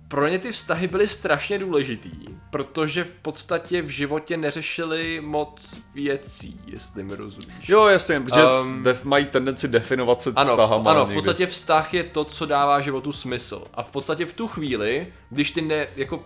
pro 0.09 0.27
ně 0.27 0.39
ty 0.39 0.51
vztahy 0.51 0.87
byly 0.87 1.07
strašně 1.07 1.59
důležitý, 1.59 2.11
protože 2.49 3.03
v 3.03 3.11
podstatě 3.21 3.81
v 3.81 3.89
životě 3.89 4.37
neřešili 4.37 5.21
moc 5.21 5.81
věcí, 5.93 6.61
jestli 6.67 7.03
mi 7.03 7.15
rozumíš. 7.15 7.69
Jo, 7.69 7.85
jasně, 7.87 8.19
protože 8.19 8.41
Um, 8.43 8.83
def, 8.83 9.05
mají 9.05 9.25
tendenci 9.25 9.67
definovat 9.67 10.21
se 10.21 10.31
Ano, 10.35 10.49
vztahama 10.51 10.91
ano, 10.91 11.05
v 11.05 11.09
někdy. 11.09 11.15
podstatě 11.15 11.47
vztah 11.47 11.93
je 11.93 12.03
to, 12.03 12.23
co 12.25 12.45
dává 12.45 12.81
životu 12.81 13.11
smysl. 13.11 13.63
A 13.73 13.83
v 13.83 13.89
podstatě 13.89 14.25
v 14.25 14.33
tu 14.33 14.47
chvíli, 14.47 15.07
když 15.29 15.51
ty 15.51 15.61
ne, 15.61 15.87
jako 15.95 16.23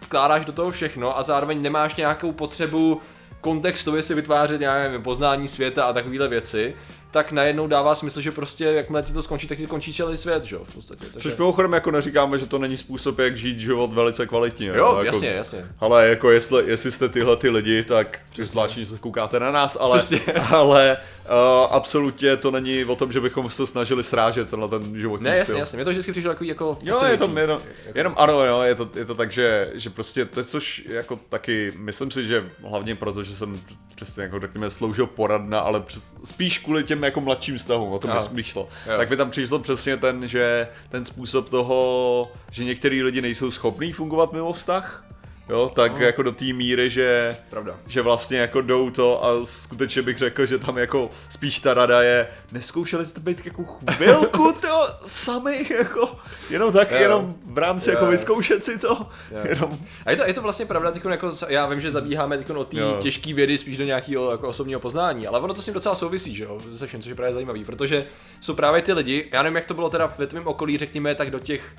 vkládáš 0.00 0.44
do 0.44 0.52
toho 0.52 0.70
všechno 0.70 1.18
a 1.18 1.22
zároveň 1.22 1.62
nemáš 1.62 1.94
nějakou 1.96 2.32
potřebu 2.32 3.00
kontextově 3.40 4.02
si 4.02 4.14
vytvářet 4.14 4.60
nějaké 4.60 4.98
poznání 4.98 5.48
světa 5.48 5.84
a 5.84 5.92
takovéhle 5.92 6.28
věci, 6.28 6.74
tak 7.16 7.32
najednou 7.32 7.66
dává 7.66 7.94
smysl, 7.94 8.20
že 8.20 8.30
prostě 8.30 8.64
jakmile 8.64 9.02
ti 9.02 9.12
to 9.12 9.22
skončí, 9.22 9.48
tak 9.48 9.58
ti 9.58 9.66
skončí 9.66 9.94
celý 9.94 10.16
svět, 10.16 10.44
že 10.44 10.56
jo, 10.56 10.64
v 10.64 10.74
podstatě. 10.74 11.04
Takže... 11.12 11.30
Což 11.30 11.38
mimochodem 11.38 11.72
jako 11.72 11.90
neříkáme, 11.90 12.38
že 12.38 12.46
to 12.46 12.58
není 12.58 12.76
způsob, 12.76 13.18
jak 13.18 13.36
žít 13.36 13.58
život 13.58 13.92
velice 13.92 14.26
kvalitně. 14.26 14.66
Jo, 14.66 14.74
jako, 14.74 15.02
jasně, 15.02 15.28
jasně. 15.28 15.66
Ale 15.80 16.08
jako 16.08 16.30
jestli, 16.30 16.64
jestli 16.66 16.90
jste 16.90 17.08
tyhle 17.08 17.36
ty 17.36 17.50
lidi, 17.50 17.84
tak 17.84 18.18
zvláštní, 18.42 18.84
že 18.84 18.90
se 18.90 18.98
koukáte 18.98 19.40
na 19.40 19.50
nás, 19.50 19.76
ale, 19.80 19.98
Přesně. 19.98 20.20
ale 20.50 20.96
uh, 21.30 21.74
absolutně 21.74 22.36
to 22.36 22.50
není 22.50 22.84
o 22.84 22.96
tom, 22.96 23.12
že 23.12 23.20
bychom 23.20 23.50
se 23.50 23.66
snažili 23.66 24.04
srážet 24.04 24.50
tenhle 24.50 24.68
ten 24.68 24.98
životní 24.98 25.24
Ne, 25.24 25.30
jasně, 25.30 25.44
styl. 25.44 25.58
jasně, 25.58 25.76
mě 25.76 25.84
to 25.84 25.90
vždycky 25.90 26.12
přišlo 26.12 26.30
takový 26.30 26.48
jako 26.48 26.78
Jo, 26.82 27.04
je 27.04 27.16
to 27.16 27.38
jenom, 27.38 27.60
jenom 27.94 28.14
ano, 28.16 28.44
jo, 28.44 28.60
je 28.60 28.74
to, 28.74 28.90
je 28.94 29.04
to 29.04 29.14
tak, 29.14 29.32
že, 29.32 29.70
že 29.74 29.90
prostě 29.90 30.24
to, 30.24 30.44
což 30.44 30.82
jako 30.88 31.18
taky, 31.28 31.72
myslím 31.76 32.10
si, 32.10 32.26
že 32.26 32.50
hlavně 32.68 32.94
proto, 32.94 33.22
že 33.22 33.36
jsem 33.36 33.60
přesně 33.94 34.22
jako 34.22 34.40
řekněme 34.40 34.70
sloužil 34.70 35.06
poradna, 35.06 35.60
ale 35.60 35.80
přes, 35.80 36.16
spíš 36.24 36.58
kvůli 36.58 36.84
těm 36.84 37.02
jako 37.02 37.20
mladším 37.20 37.58
vztahům, 37.58 37.92
o 37.92 37.98
tom 37.98 38.10
mi 38.30 38.42
šlo. 38.44 38.68
Jo. 38.86 38.96
Tak 38.96 39.10
mi 39.10 39.16
tam 39.16 39.30
přišlo 39.30 39.58
přesně 39.58 39.96
ten, 39.96 40.28
že 40.28 40.68
ten 40.88 41.04
způsob 41.04 41.50
toho, 41.50 42.32
že 42.50 42.64
některý 42.64 43.02
lidi 43.02 43.22
nejsou 43.22 43.50
schopní 43.50 43.92
fungovat 43.92 44.32
mimo 44.32 44.52
vztah, 44.52 45.05
jo, 45.48 45.72
tak 45.74 45.92
No. 45.98 46.04
jako 46.06 46.22
do 46.22 46.32
té 46.32 46.44
míry, 46.44 46.90
že 46.90 47.36
Pravda. 47.50 47.76
že 47.86 48.02
vlastně 48.02 48.38
jako 48.38 48.60
jdou 48.60 48.90
to 48.90 49.24
a 49.24 49.46
skutečně 49.46 50.02
bych 50.02 50.18
řekl, 50.18 50.46
že 50.46 50.58
tam 50.58 50.78
jako 50.78 51.10
spíš 51.28 51.58
ta 51.58 51.74
rada 51.74 52.02
je, 52.02 52.28
neskoušeli 52.52 53.06
jste 53.06 53.20
být 53.20 53.46
jako 53.46 53.64
chvilku 53.64 54.52
to 54.60 54.88
sami, 55.06 55.66
jako 55.78 56.16
jenom 56.50 56.72
tak, 56.72 56.90
Jo. 56.90 56.96
jenom 56.98 57.34
v 57.46 57.58
rámci 57.58 57.90
Jo. 57.90 57.94
jako 57.94 58.06
vyzkoušet 58.06 58.64
si 58.64 58.78
to, 58.78 58.88
Jo. 59.30 59.38
jenom, 59.48 59.78
A 60.06 60.10
je 60.10 60.16
to, 60.16 60.26
je 60.26 60.34
to 60.34 60.42
vlastně 60.42 60.66
pravda, 60.66 60.90
tyko, 60.90 61.08
jako, 61.08 61.30
já 61.48 61.66
vím, 61.66 61.80
že 61.80 61.90
zabíháme 61.90 62.38
tyko, 62.38 62.54
od 62.54 62.68
té 62.68 62.76
Jo. 62.78 62.98
těžké 63.02 63.34
vědy 63.34 63.58
spíš 63.58 63.76
do 63.76 63.84
nějakého 63.84 64.30
jako 64.30 64.48
osobního 64.48 64.80
poznání, 64.80 65.26
ale 65.26 65.40
ono 65.40 65.54
to 65.54 65.62
s 65.62 65.64
tím 65.64 65.74
docela 65.74 65.94
souvisí, 65.94 66.36
že 66.36 66.44
jo, 66.44 66.58
se 66.74 66.86
vším, 66.86 67.00
což 67.02 67.08
je 67.08 67.14
právě 67.14 67.34
zajímavý, 67.34 67.64
protože 67.64 68.04
jsou 68.40 68.54
právě 68.54 68.82
ty 68.82 68.92
lidi, 68.92 69.28
já 69.32 69.42
nevím, 69.42 69.56
jak 69.56 69.64
to 69.66 69.74
bylo 69.74 69.90
teda 69.90 70.12
ve 70.18 70.26
tvém 70.26 70.46
okolí, 70.46 70.78
řekněme, 70.78 71.14
tak 71.14 71.30
do 71.30 71.38
těch 71.38 71.74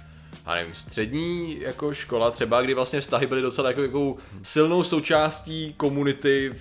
já 0.48 0.56
nevím, 0.56 0.76
střední 0.76 1.62
jako 1.62 1.94
škola 1.94 2.32
třeba, 2.32 2.62
kdy 2.62 2.74
vlastně 2.74 3.02
vztahy 3.02 3.28
byly 3.28 3.42
docela 3.42 3.68
jako, 3.68 3.82
jako 3.82 4.16
silnou 4.44 4.84
součástí 4.84 5.74
komunity 5.78 6.54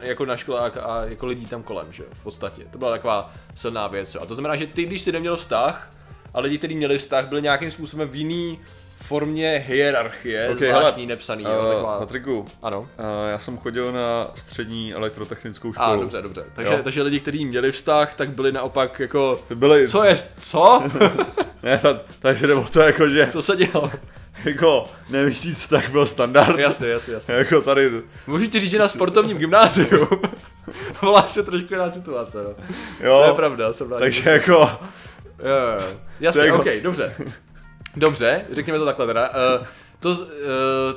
jako 0.00 0.26
na 0.26 0.36
školách 0.36 0.76
a 0.76 1.04
jako 1.04 1.26
lidí 1.26 1.46
tam 1.46 1.62
kolem, 1.62 1.92
že 1.92 2.04
v 2.12 2.22
podstatě. 2.22 2.62
To 2.70 2.78
byla 2.78 2.90
taková 2.90 3.34
silná 3.54 3.86
věc. 3.86 4.16
A 4.20 4.26
to 4.26 4.34
znamená, 4.34 4.56
že 4.56 4.66
ty, 4.66 4.84
když 4.84 5.02
jsi 5.02 5.12
neměl 5.12 5.36
vztah, 5.36 5.90
a 6.34 6.40
lidi, 6.40 6.58
kteří 6.58 6.74
měli 6.74 6.98
vztah, 6.98 7.28
byli 7.28 7.42
nějakým 7.42 7.70
způsobem 7.70 8.08
v 8.08 8.14
jiný 8.14 8.60
formě 9.02 9.64
hierarchie, 9.68 10.48
Ok, 10.48 10.56
okay, 10.56 10.68
hele, 10.68 10.80
zvláštní, 10.80 11.06
nepsaný, 11.06 11.44
jo, 11.44 11.62
uh, 11.64 11.72
taková... 11.74 11.98
Patriku, 11.98 12.44
Ano. 12.62 12.80
uh, 12.80 12.86
já 13.30 13.38
jsem 13.38 13.58
chodil 13.58 13.92
na 13.92 14.30
střední 14.34 14.94
elektrotechnickou 14.94 15.68
A 15.68 15.72
školu. 15.72 16.00
dobře, 16.00 16.22
dobře. 16.22 16.44
Takže, 16.54 16.72
Jo. 16.72 16.80
takže 16.84 17.02
lidi, 17.02 17.20
kteří 17.20 17.46
měli 17.46 17.72
vztah, 17.72 18.14
tak 18.14 18.30
byli 18.30 18.52
naopak 18.52 19.00
jako... 19.00 19.40
Ty 19.48 19.54
byli, 19.54 19.88
Co 19.88 20.04
je, 20.04 20.14
co? 20.40 20.82
ne, 21.62 21.78
ta, 21.78 22.00
takže 22.18 22.46
nebo 22.46 22.64
to 22.70 22.80
jako, 22.80 23.08
že 23.08 23.26
co 23.26 23.42
se 23.42 23.56
dělo? 23.56 23.90
jako 24.44 24.84
nemít 25.10 25.54
vztah 25.56 25.90
byl 25.90 26.06
standard. 26.06 26.58
jasně, 26.58 26.88
jasně, 26.88 27.14
jasně. 27.14 27.34
Jako 27.34 27.60
tady, 27.60 27.90
Můžu 28.26 28.46
ti 28.46 28.60
říct, 28.60 28.70
že 28.70 28.78
na 28.78 28.88
sportovním 28.88 29.38
gymnáziu 29.38 30.08
volá 31.02 31.22
se 31.28 31.42
trošku 31.42 31.74
jiná 31.74 31.90
situace, 31.90 32.38
no. 32.44 32.50
jo, 33.06 33.20
To 33.22 33.28
je 33.28 33.34
pravda, 33.34 33.72
jsem 33.72 33.90
rád. 33.92 33.98
takže 33.98 34.30
jako, 34.30 34.52
Jo, 34.52 35.48
jo, 35.48 35.80
jo. 35.90 35.96
Jasně, 36.20 36.42
jako- 36.42 36.58
ok, 36.58 36.66
dobře. 36.82 37.14
Dobře, 37.96 38.44
řekněme 38.52 38.78
to 38.78 38.84
takhle 38.84 39.06
teda. 39.06 39.30
Uh, 39.30 39.66
to, 40.00 40.10
uh, 40.10 40.16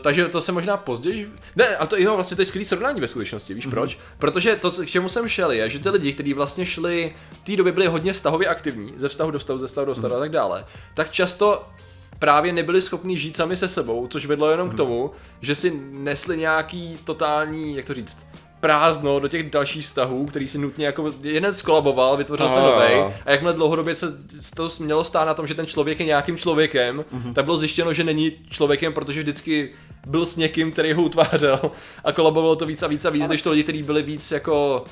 takže 0.02 0.28
to 0.28 0.42
se 0.42 0.52
možná 0.52 0.78
později... 0.78 1.34
Ne, 1.56 1.78
a 1.78 1.86
to 1.86 1.98
jo, 1.98 2.16
vlastně 2.16 2.36
to 2.36 2.42
je 2.42 2.46
skvělý 2.46 2.66
srovnání 2.66 3.02
ve 3.02 3.08
skutečnosti, 3.08 3.54
víš 3.54 3.68
mm-hmm. 3.68 3.72
proč? 3.72 4.00
Protože 4.18 4.56
to, 4.56 4.72
k 4.72 4.86
čemu 4.90 5.10
jsem 5.10 5.28
šel, 5.28 5.52
je, 5.52 5.70
že 5.70 5.80
ty 5.80 5.90
lidi, 5.90 6.14
kteří 6.14 6.34
vlastně 6.34 6.66
šli 6.66 7.16
v 7.32 7.46
té 7.46 7.56
době 7.56 7.72
byli 7.72 7.88
hodně 7.88 8.14
vztahově 8.14 8.48
aktivní, 8.48 8.94
ze 8.98 9.10
vztahu 9.10 9.32
do 9.32 9.40
vztahu, 9.40 9.60
ze 9.60 9.68
vztahu 9.68 9.86
do 9.86 9.94
vztahu 9.94 10.14
mm-hmm. 10.14 10.18
a 10.18 10.20
tak 10.20 10.32
dále, 10.32 10.66
tak 10.94 11.12
často 11.12 11.64
právě 12.20 12.54
nebyli 12.54 12.82
schopni 12.82 13.18
žít 13.18 13.38
sami 13.38 13.58
se 13.58 13.68
sebou, 13.68 14.08
což 14.08 14.26
vedlo 14.26 14.52
jenom 14.52 14.70
mm-hmm. 14.70 14.74
k 14.74 14.78
tomu, 14.78 15.12
že 15.42 15.56
si 15.56 15.80
nesli 15.92 16.38
nějaký 16.38 17.00
totální, 17.04 17.76
jak 17.76 17.86
to 17.86 17.94
říct, 17.94 18.26
prázdno 18.60 19.20
do 19.20 19.28
těch 19.28 19.50
dalších 19.50 19.86
vztahů, 19.86 20.26
který 20.26 20.48
si 20.48 20.58
nutně 20.58 20.86
jako 20.86 21.14
jeden 21.24 21.54
skolaboval, 21.54 22.18
vytvořil 22.18 22.50
se 22.50 22.56
A. 22.60 22.62
nový. 22.62 23.14
A 23.26 23.32
jakmile 23.32 23.54
dlouhodobě 23.54 23.96
se 23.96 24.08
to 24.56 24.70
mělo 24.80 25.04
stát 25.04 25.26
na 25.26 25.34
tom, 25.34 25.48
že 25.48 25.54
ten 25.56 25.66
člověk 25.66 26.00
je 26.00 26.06
nějakým 26.06 26.38
člověkem, 26.38 27.06
Mhm. 27.12 27.34
tak 27.34 27.46
bylo 27.46 27.58
zjištěno, 27.58 27.94
že 27.94 28.04
není 28.04 28.32
člověkem, 28.50 28.94
protože 28.94 29.22
vždycky 29.22 29.74
byl 30.08 30.26
s 30.26 30.36
někým, 30.36 30.72
který 30.72 30.94
ho 30.94 31.04
utvářel 31.04 31.60
a 32.04 32.12
kolabovalo 32.12 32.56
to 32.56 32.66
víc 32.66 32.84
a 32.84 32.88
víc 32.88 33.06
a 33.06 33.10
víc, 33.10 33.28
když 33.28 33.42
to 33.42 33.50
lidi, 33.52 33.64
kteří 33.64 33.84
byli 33.84 34.04
víc 34.04 34.32
jako 34.32 34.84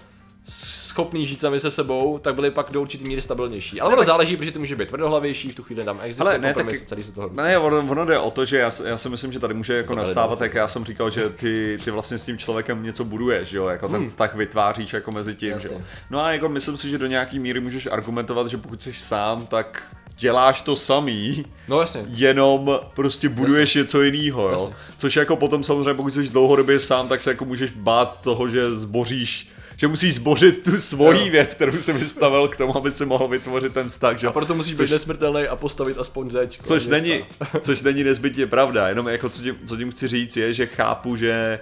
schopný 0.93 1.25
žít 1.25 1.41
sami 1.41 1.59
se 1.59 1.71
sebou, 1.71 2.19
tak 2.19 2.35
byli 2.35 2.51
pak 2.51 2.71
do 2.71 2.81
určitý 2.81 3.03
míry 3.03 3.21
stabilnější. 3.21 3.81
Ale 3.81 3.93
ono 3.93 4.03
záleží, 4.03 4.37
protože 4.37 4.51
ty 4.51 4.59
může 4.59 4.75
být 4.75 4.87
tvrdohlavější, 4.87 5.49
v 5.51 5.55
tu 5.55 5.63
chvíli 5.63 5.83
tam 5.83 5.99
existuje 6.01 6.29
Ale 6.29 6.39
ne, 6.39 6.53
kompromis, 6.53 6.79
tak- 6.79 6.87
celý 6.87 7.03
se 7.03 7.11
toho. 7.11 7.29
Ne, 7.33 7.57
ono, 7.57 7.77
ono 7.91 8.05
jde 8.05 8.19
o 8.19 8.31
to, 8.31 8.45
že 8.45 8.57
já, 8.57 8.71
si- 8.71 8.83
já 8.85 8.97
si 8.97 9.09
myslím, 9.09 9.31
že 9.33 9.39
tady 9.39 9.53
může 9.53 9.73
jako 9.77 9.87
Zabili 9.89 10.05
nastávat, 10.07 10.41
jak 10.41 10.53
já 10.53 10.67
jsem 10.67 10.85
říkal, 10.85 11.09
že 11.09 11.29
ty, 11.29 11.79
ty 11.83 11.91
vlastně 11.91 12.17
s 12.17 12.23
tím 12.23 12.37
člověkem 12.37 12.83
něco 12.83 13.03
buduješ, 13.03 13.51
jo, 13.53 13.67
jako 13.67 13.87
ten 13.87 14.07
vztah 14.07 14.35
vytváříš 14.35 14.93
jako 14.93 15.11
mezi 15.11 15.35
tím, 15.35 15.59
že 15.59 15.67
jo. 15.67 15.73
Jasně. 15.73 15.85
No 16.09 16.19
a 16.19 16.31
jako 16.31 16.49
myslím 16.49 16.77
si, 16.77 16.89
že 16.89 16.97
do 16.97 17.07
nějaký 17.07 17.39
míry 17.39 17.59
můžeš 17.59 17.85
argumentovat, 17.91 18.47
že 18.47 18.57
pokud 18.57 18.83
jsi 18.83 18.93
sám, 18.93 19.45
tak 19.45 19.83
děláš 20.19 20.61
to 20.61 20.75
samý, 20.75 21.45
No 21.67 21.81
jasně. 21.81 22.05
jenom 22.07 22.79
prostě 22.95 23.29
buduješ 23.29 23.75
něco 23.75 24.01
jiného, 24.01 24.41
jo. 24.41 24.51
Jasně. 24.51 24.75
Což 24.97 25.15
jako 25.15 25.35
potom 25.35 25.63
samozřejmě, 25.63 25.93
pokud 25.93 26.13
jsi 26.13 26.29
dlouhodobě 26.29 26.79
sám, 26.79 27.07
tak 27.07 27.21
se 27.21 27.29
jako 27.29 27.45
můžeš 27.45 27.71
bát 27.71 28.21
toho, 28.21 28.47
že 28.47 28.71
zboříš 28.73 29.49
že 29.77 29.87
musíš 29.87 30.15
zbořit 30.15 30.63
tu 30.63 30.79
svoji 30.79 31.25
Jo. 31.25 31.31
věc, 31.31 31.53
kterou 31.53 31.71
jsi 31.77 31.93
vystavil 31.93 32.47
k 32.47 32.55
tomu, 32.57 32.77
aby 32.77 32.91
si 32.91 33.05
mohl 33.05 33.27
vytvořit 33.27 33.73
ten 33.73 33.89
vztah, 33.89 34.19
že 34.19 34.27
A 34.27 34.31
proto 34.31 34.55
musíš 34.55 34.75
Což- 34.77 34.89
být 34.89 34.93
nesmrtelný 34.93 35.47
a 35.47 35.55
postavit 35.55 35.97
aspoň 35.97 36.31
zeď. 36.31 36.59
Což 36.63 36.87
města. 36.87 36.95
není, 37.07 37.25
což 37.61 37.81
není 37.81 38.03
nezbytně 38.03 38.47
pravda, 38.47 38.89
jenom 38.89 39.07
jako 39.07 39.29
co 39.29 39.41
tím, 39.41 39.55
co 39.65 39.77
tím 39.77 39.91
chci 39.91 40.07
říct 40.07 40.37
je, 40.37 40.53
že 40.53 40.65
chápu, 40.65 41.15
že 41.15 41.59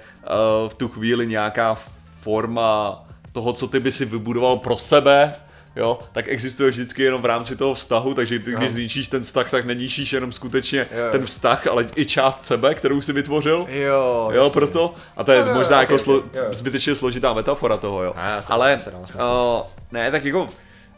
uh, 0.64 0.70
v 0.70 0.74
tu 0.74 0.88
chvíli 0.88 1.28
nějaká 1.28 1.78
forma 2.22 3.04
toho, 3.32 3.54
co 3.54 3.68
ty 3.68 3.80
by 3.80 3.92
si 3.92 4.06
vybudoval 4.06 4.58
pro 4.58 4.78
sebe, 4.78 5.34
jo, 5.76 6.00
tak 6.12 6.26
existuje 6.28 6.70
vždycky 6.70 7.04
jenom 7.04 7.22
v 7.22 7.26
rámci 7.26 7.56
toho 7.56 7.74
vztahu, 7.74 8.14
takže 8.14 8.40
ty, 8.40 8.52
když 8.56 8.72
zničíš 8.72 9.08
ten 9.08 9.24
vztah, 9.24 9.52
tak 9.52 9.66
neníčíš 9.66 10.14
jenom 10.14 10.32
skutečně 10.32 10.88
Jo, 10.92 10.98
jo. 11.06 11.12
ten 11.12 11.26
vztah, 11.26 11.68
ale 11.68 11.88
i 11.96 12.06
část 12.06 12.46
sebe, 12.46 12.76
kterou 12.76 13.02
si 13.02 13.14
vytvořil. 13.14 13.66
Jo, 13.70 14.30
Jo, 14.34 14.44
jasně. 14.44 14.54
proto. 14.54 14.96
A 15.18 15.24
to 15.24 15.32
je 15.32 15.40
Jo, 15.40 15.46
jo, 15.48 15.54
možná 15.54 15.78
jo, 15.78 15.82
jako 15.82 15.94
ok, 15.94 16.00
slo, 16.02 16.14
jo, 16.14 16.24
jo. 16.34 16.44
zbytečně 16.52 16.96
složitá 16.96 17.34
metafora 17.34 17.78
toho, 17.78 18.04
jo. 18.04 18.14
A 18.16 18.30
já 18.30 18.42
jsem 18.42 18.54
Ale, 18.54 18.70
dal 18.70 18.80
smysl. 19.06 19.18
uh, 19.18 19.62
ne, 19.92 20.12
tak 20.12 20.26
jako, 20.26 20.50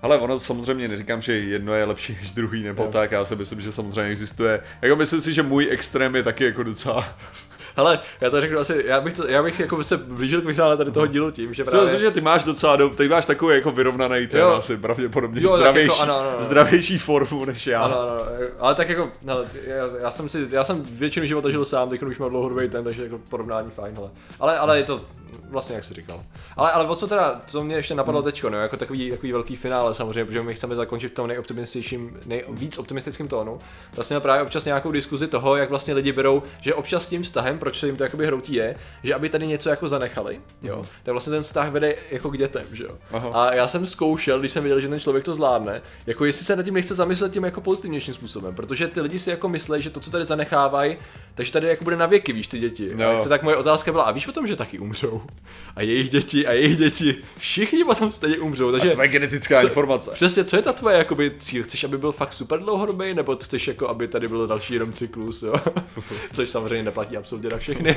ale 0.02 0.18
ono 0.18 0.40
samozřejmě 0.40 0.88
neříkám, 0.88 1.22
že 1.22 1.34
jedno 1.34 1.74
je 1.74 1.84
lepší 1.84 2.18
než 2.22 2.32
druhý, 2.32 2.64
nebo 2.64 2.84
Jo. 2.84 2.90
tak, 2.92 3.12
já 3.12 3.26
si 3.26 3.36
myslím, 3.36 3.62
že 3.62 3.72
samozřejmě 3.72 4.12
existuje. 4.12 4.60
Jako 4.82 4.96
myslím 4.96 5.22
si, 5.22 5.34
že 5.34 5.44
můj 5.44 5.68
extrém 5.72 6.16
je 6.16 6.24
taky 6.24 6.44
jako 6.46 6.64
docela... 6.64 7.06
Hele, 7.78 8.00
já 8.22 8.30
to 8.30 8.42
řeknu 8.42 8.60
asi, 8.60 8.84
já 8.86 9.02
bych, 9.02 9.14
to, 9.14 9.28
já 9.28 9.44
bych 9.44 9.60
jako 9.60 9.84
se 9.84 9.98
blížil 9.98 10.42
k 10.42 10.46
finále 10.46 10.78
tady 10.78 10.92
toho 10.92 11.08
dílu 11.08 11.32
tím, 11.32 11.54
že 11.54 11.64
právě... 11.64 12.00
že 12.00 12.12
ty 12.12 12.22
máš 12.22 12.44
docela, 12.44 12.76
do, 12.76 12.90
ty 12.90 13.10
máš 13.10 13.26
takový 13.26 13.56
jako 13.56 13.72
vyrovnaný 13.72 14.28
ten 14.28 14.40
Jo. 14.40 14.50
asi 14.50 14.78
pravděpodobně 14.78 15.42
Jo, 15.42 15.58
zdravější, 15.58 15.88
jako 15.88 16.02
ano, 16.02 16.20
ano, 16.20 16.30
ano. 16.30 16.40
zdravější 16.40 16.98
formu 16.98 17.46
než 17.46 17.68
já. 17.68 17.82
Ano, 17.82 18.00
ano, 18.02 18.22
ale 18.60 18.76
tak 18.76 18.90
jako, 18.90 19.12
hele, 19.26 19.46
já, 19.68 19.86
já, 20.02 20.12
jsem 20.12 20.30
si, 20.30 20.48
já 20.50 20.64
jsem 20.64 20.84
většinu 20.92 21.26
života 21.26 21.50
žil 21.50 21.66
sám, 21.66 21.90
teď 21.90 22.04
už 22.04 22.18
mám 22.18 22.30
dlouhodobý 22.30 22.70
ten, 22.70 22.84
takže 22.84 23.04
jako 23.04 23.20
porovnání 23.30 23.72
fajn, 23.72 23.96
hele. 23.96 24.10
Ale, 24.40 24.58
ale 24.58 24.78
je 24.78 24.84
to 24.84 25.02
vlastně, 25.50 25.76
jak 25.76 25.86
jsi 25.86 25.94
říkal. 25.94 26.24
Ale, 26.58 26.72
ale 26.72 26.88
o 26.88 26.96
co 26.96 27.08
teda, 27.08 27.42
co 27.46 27.64
mě 27.64 27.76
ještě 27.76 27.96
napadlo 27.96 28.22
teďko, 28.22 28.50
no, 28.50 28.58
jako 28.58 28.78
takový, 28.78 29.12
takový 29.12 29.32
velký 29.32 29.56
finále 29.56 29.94
samozřejmě, 29.94 30.26
protože 30.26 30.42
my 30.42 30.56
chceme 30.56 30.76
zakončit 30.76 31.12
v 31.12 31.16
tom 31.16 31.28
nejoptimističtějším, 31.28 32.20
nejvíc 32.26 32.78
optimistickém 32.78 33.28
tónu. 33.28 33.60
Vlastně 33.96 34.20
právě 34.20 34.44
občas 34.44 34.66
nějakou 34.66 34.92
diskuzi 34.92 35.28
toho, 35.28 35.56
jak 35.56 35.70
vlastně 35.70 35.94
lidi 35.94 36.12
berou, 36.12 36.44
že 36.62 36.74
občas 36.74 37.06
s 37.06 37.10
tím 37.10 37.24
vztahem, 37.24 37.60
proč 37.60 37.80
se 37.80 37.86
jim 37.86 37.96
to 37.96 38.04
jakoby 38.04 38.26
hroutí 38.26 38.54
je, 38.54 38.76
že 39.04 39.16
aby 39.16 39.30
tady 39.30 39.48
něco 39.48 39.70
jako 39.70 39.88
zanechali, 39.88 40.40
jo, 40.62 40.86
tak 41.04 41.12
vlastně 41.12 41.32
ten 41.32 41.44
vztah 41.44 41.72
vede 41.72 41.96
jako 42.12 42.30
k 42.30 42.38
dětem, 42.38 42.64
že 42.74 42.84
jo. 42.84 42.98
Aha. 43.12 43.30
A 43.34 43.54
já 43.54 43.68
jsem 43.68 43.88
zkoušel, 43.88 44.40
když 44.40 44.52
jsem 44.52 44.64
viděl, 44.64 44.80
že 44.80 44.88
ten 44.88 45.00
člověk 45.00 45.26
to 45.26 45.36
zvládne, 45.36 45.82
jako 46.06 46.26
jestli 46.26 46.46
se 46.46 46.56
nad 46.56 46.64
tím 46.64 46.74
nechce 46.74 46.96
zamyslet 46.96 47.34
tím 47.34 47.44
jako 47.44 47.62
pozitivnějším 47.62 48.14
způsobem, 48.14 48.56
protože 48.56 48.88
ty 48.88 49.02
lidi 49.02 49.20
si 49.20 49.30
jako 49.30 49.50
myslí, 49.50 49.82
že 49.82 49.90
to, 49.90 50.00
co 50.00 50.12
tady 50.12 50.26
zanechávají, 50.26 50.98
takže 51.36 51.52
tady 51.52 51.68
jako 51.68 51.84
bude 51.84 51.96
na 51.96 52.06
věky, 52.06 52.34
víš, 52.34 52.48
ty 52.48 52.60
děti. 52.60 52.92
No. 52.96 53.26
Tak 53.30 53.44
moje 53.44 53.56
otázka 53.56 53.92
byla, 53.92 54.04
a 54.04 54.12
víš 54.12 54.28
o 54.28 54.32
tom, 54.32 54.48
že 54.48 54.56
taky 54.56 54.80
umřou? 54.80 55.22
A 55.76 55.82
jejich 55.82 56.10
děti 56.10 56.48
a 56.48 56.52
jejich 56.52 56.78
děti, 56.78 57.16
všichni 57.38 57.84
potom 57.84 58.12
stejně 58.12 58.38
umřou, 58.38 58.72
takže... 58.72 58.90
To 58.90 59.02
je 59.02 59.08
genetická 59.08 59.62
Co- 59.62 59.68
informace. 59.68 60.12
Přesně, 60.14 60.44
co 60.44 60.56
je 60.56 60.62
ta 60.62 60.74
tvoje 60.74 60.98
jakoby, 60.98 61.32
cíl? 61.40 61.64
Chceš, 61.64 61.84
aby 61.84 61.98
byl 61.98 62.12
fakt 62.12 62.34
super 62.34 62.60
dlouhodobý, 62.60 63.14
nebo 63.14 63.36
chceš, 63.36 63.68
jako, 63.68 63.90
aby 63.90 64.08
tady 64.08 64.28
byl 64.28 64.48
další 64.48 64.74
jenom 64.74 64.94
cyklus, 64.94 65.44
jo? 65.44 65.54
Což 66.34 66.50
samozřejmě 66.50 66.84
neplatí 66.84 67.18
absolutně 67.18 67.50
na 67.50 67.58
všechny. 67.58 67.96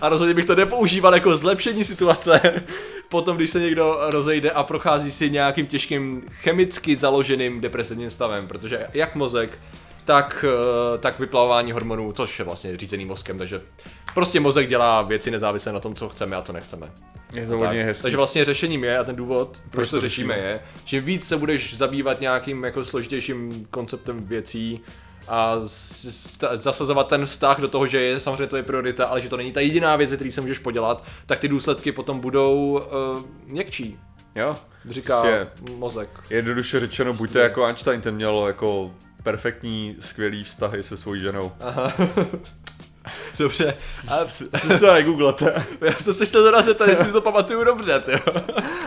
A 0.00 0.08
rozhodně 0.08 0.34
bych 0.34 0.44
to 0.44 0.54
nepoužíval 0.54 1.14
jako 1.14 1.36
zlepšení 1.36 1.84
situace. 1.84 2.62
Potom, 3.08 3.36
když 3.36 3.50
se 3.50 3.60
někdo 3.60 3.98
rozejde 4.00 4.50
a 4.50 4.62
prochází 4.62 5.10
si 5.10 5.30
nějakým 5.30 5.66
těžkým 5.66 6.22
chemicky 6.30 6.96
založeným 6.96 7.60
depresivním 7.60 8.10
stavem, 8.10 8.48
protože 8.48 8.86
jak 8.92 9.14
mozek, 9.14 9.58
tak, 10.08 10.44
eh, 10.48 10.98
tak 10.98 11.18
vyplavování 11.18 11.72
hormonů, 11.72 12.12
což 12.12 12.38
je 12.38 12.44
vlastně 12.44 12.76
řízený 12.76 13.04
mozkem, 13.04 13.38
takže 13.38 13.60
prostě 14.14 14.40
mozek 14.40 14.68
dělá 14.68 15.02
věci 15.02 15.30
nezávisle 15.30 15.72
na 15.72 15.80
tom, 15.80 15.94
co 15.94 16.08
chceme 16.08 16.36
a 16.36 16.42
to 16.42 16.52
nechceme. 16.52 16.90
Je 17.32 17.46
to 17.46 17.58
hodně 17.58 17.84
hezký. 17.84 18.02
Takže 18.02 18.16
vlastně 18.16 18.44
řešením 18.44 18.84
je, 18.84 18.98
a 18.98 19.04
ten 19.04 19.16
důvod, 19.16 19.60
proč, 19.70 19.90
to 19.90 19.96
to 19.96 20.00
řešíme, 20.00 20.34
řešíme? 20.34 20.50
je, 20.50 20.60
čím 20.84 21.04
víc 21.04 21.28
se 21.28 21.36
budeš 21.36 21.76
zabývat 21.76 22.20
nějakým 22.20 22.64
jako 22.64 22.84
složitějším 22.84 23.66
konceptem 23.70 24.24
věcí 24.26 24.80
a 25.28 25.56
zasazovat 26.54 27.08
ten 27.08 27.26
vztah 27.26 27.60
do 27.60 27.68
toho, 27.68 27.86
že 27.86 28.00
je 28.00 28.18
samozřejmě 28.18 28.46
to 28.46 28.56
je 28.56 28.62
priorita, 28.62 29.06
ale 29.06 29.20
že 29.20 29.28
to 29.28 29.36
není 29.36 29.52
ta 29.52 29.60
jediná 29.60 29.96
věc, 29.96 30.12
který 30.12 30.32
se 30.32 30.40
můžeš 30.40 30.58
podělat, 30.58 31.04
tak 31.26 31.38
ty 31.38 31.48
důsledky 31.48 31.92
potom 31.92 32.20
budou 32.20 32.70
uh, 32.70 33.22
měkčí, 33.46 33.98
Jo, 34.34 34.56
říká 34.88 35.20
Prostě 35.20 35.48
mozek. 35.76 36.08
Jednoduše 36.30 36.80
řečeno, 36.80 37.14
buďte 37.14 37.38
jako 37.38 37.64
Einstein, 37.64 38.00
ten 38.00 38.14
měl 38.14 38.44
jako 38.46 38.94
perfektní, 39.22 39.96
skvělý 40.00 40.44
vztahy 40.44 40.82
se 40.82 40.96
svojí 40.96 41.20
ženou. 41.20 41.52
Dobře. 43.38 43.74
A 44.10 44.14
Asi 44.52 44.68
si 44.68 44.80
to 44.80 44.94
negooglete. 44.94 45.66
já 45.80 45.92
jsem 45.92 46.12
se 46.12 46.26
chtěl 46.26 46.62
zeptat, 46.62 46.88
jestli 46.88 47.04
si 47.04 47.12
to 47.12 47.20
pamatuju 47.20 47.64
dobře, 47.64 48.00
ty. 48.00 48.12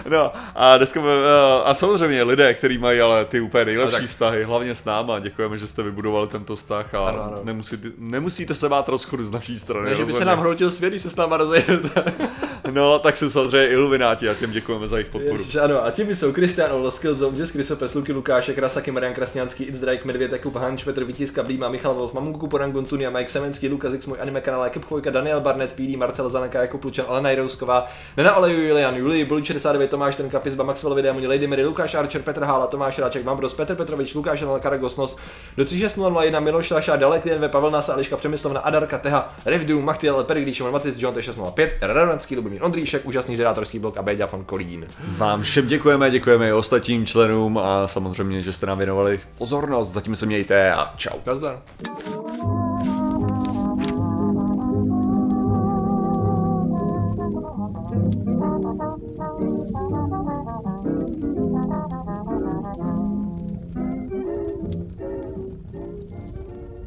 No 0.10 0.32
a 0.56 0.78
dneska, 0.78 1.02
eh, 1.02 1.63
a 1.65 1.74
samozřejmě 1.74 2.24
lidé, 2.24 2.54
kteří 2.54 2.78
mají 2.78 3.02
ale 3.02 3.26
ty 3.26 3.41
úplně 3.41 3.65
nejlepší 3.65 4.08
vztahy, 4.08 4.44
hlavně 4.44 4.76
s 4.76 4.86
náma, 4.86 5.20
děkujeme, 5.20 5.58
že 5.58 5.67
jste 5.67 5.84
vybudovali 5.84 6.28
tento 6.28 6.56
vztah 6.56 6.96
a 6.96 7.08
Ano, 7.08 7.24
ano. 7.24 7.38
Nemusíte, 7.44 7.88
nemusíte 7.98 8.54
se 8.54 8.70
bát 8.70 8.89
rozchodu 8.89 9.26
z 9.26 9.32
naší 9.32 9.60
strany. 9.60 9.89
Ne, 9.89 9.96
že 9.96 10.06
by 10.06 10.13
se 10.13 10.26
nám 10.26 10.39
hroutil 10.39 10.72
svět, 10.72 11.00
se 11.02 11.10
s 11.10 11.15
náma 11.15 11.38
rozejdete. 11.38 12.04
No, 12.69 13.00
tak 13.00 13.17
jsou 13.17 13.30
samozřejmě 13.30 13.67
ilumináti 13.67 14.30
a 14.30 14.34
těm 14.34 14.52
děkujeme 14.52 14.88
za 14.88 14.97
jejich 14.97 15.12
podporu. 15.12 15.38
Ježiš, 15.38 15.56
ano, 15.56 15.86
a 15.86 15.91
těmi 15.91 16.15
jsou 16.15 16.34
Kristian 16.34 16.71
Olo, 16.71 16.91
Skillzone, 16.91 17.38
Jess 17.38 17.52
Krysopes, 17.52 17.93
Luky 17.93 18.13
Lukášek, 18.13 18.58
Rasaky, 18.58 18.91
Marian 18.91 19.13
Krasňanský, 19.13 19.63
It's 19.63 19.80
Drake, 19.80 20.06
Medvěd, 20.06 20.32
Jakub 20.32 20.56
Hanč, 20.56 20.84
Petr 20.84 21.04
Vítiska, 21.04 21.43
Blíma, 21.43 21.69
Michal 21.69 21.93
Wolf, 21.93 22.13
Mamunku, 22.13 22.47
Porangun, 22.47 22.86
Tunia, 22.86 23.10
Mike 23.10 23.30
Semenský, 23.30 23.69
Lukas 23.69 23.93
X, 23.93 24.06
můj 24.06 24.17
anime 24.21 24.41
kanál, 24.41 24.63
Jakub 24.63 24.86
Chvojka, 24.86 25.12
Daniel 25.12 25.41
Barnett, 25.41 25.74
PD, 25.74 25.97
Marcel 25.97 26.30
Zanaka, 26.30 26.62
Jakub 26.62 26.84
Lučan, 26.84 27.06
Alena 27.08 27.30
Jirousková, 27.30 27.88
Nena 28.17 28.36
Oleju, 28.36 28.62
Julian, 28.62 28.95
Julii, 28.95 29.26
Bulu 29.26 29.45
69, 29.45 29.89
Tomáš 29.89 30.15
Tenka, 30.15 30.39
Pizba, 30.39 30.63
Maxwell 30.63 30.95
Videa, 30.95 31.13
Lady 31.28 31.47
Mary, 31.47 31.65
Lukáš 31.65 31.95
Archer, 31.95 32.21
Petr 32.21 32.43
Hála, 32.43 32.67
Tomáš 32.67 33.00
Ráček, 33.00 33.26
Vambros, 33.26 33.54
Petr 33.54 33.76
Petrovič, 33.76 34.15
Lukáš 34.15 34.41
Anel, 34.41 34.60
Karagosnos, 34.60 35.17
do 35.58 35.65
3601, 35.65 36.39
Miloš 36.39 36.71
Laša, 36.71 36.95
Dalek 36.95 37.21
Klien, 37.21 37.50
Pavel 37.50 37.71
Nasa, 37.71 37.93
Ališka 37.93 38.17
Přemyslovna, 38.17 38.60
Adarka, 38.60 38.97
Teha, 38.97 39.34
Revdu, 39.45 39.82
Machtiel, 39.82 40.24
Periglíš, 40.24 40.62
Matis, 40.62 40.95
John 40.97 41.15
T605, 41.15 41.69
Radanský, 41.82 42.36
Lubomír 42.52 42.64
Ondříšek, 42.64 43.06
úžasný 43.06 43.36
žerátorský 43.36 43.80
blok 43.80 43.98
a 43.98 44.02
Béďa 44.02 44.26
von 44.26 44.44
Kolín. 44.44 44.88
Vám 45.18 45.42
všem 45.42 45.68
děkujeme, 45.68 46.12
děkujeme 46.12 46.50
i 46.50 46.54
ostatním 46.54 47.06
členům 47.06 47.58
a 47.58 47.88
samozřejmě, 47.88 48.42
že 48.42 48.54
jste 48.54 48.66
nám 48.66 48.78
věnovali 48.78 49.20
pozornost. 49.38 49.92
Zatím 49.92 50.16
se 50.16 50.26
mějte 50.26 50.74
a 50.74 50.94
čau. 50.98 51.18
Nazdar. 51.26 51.62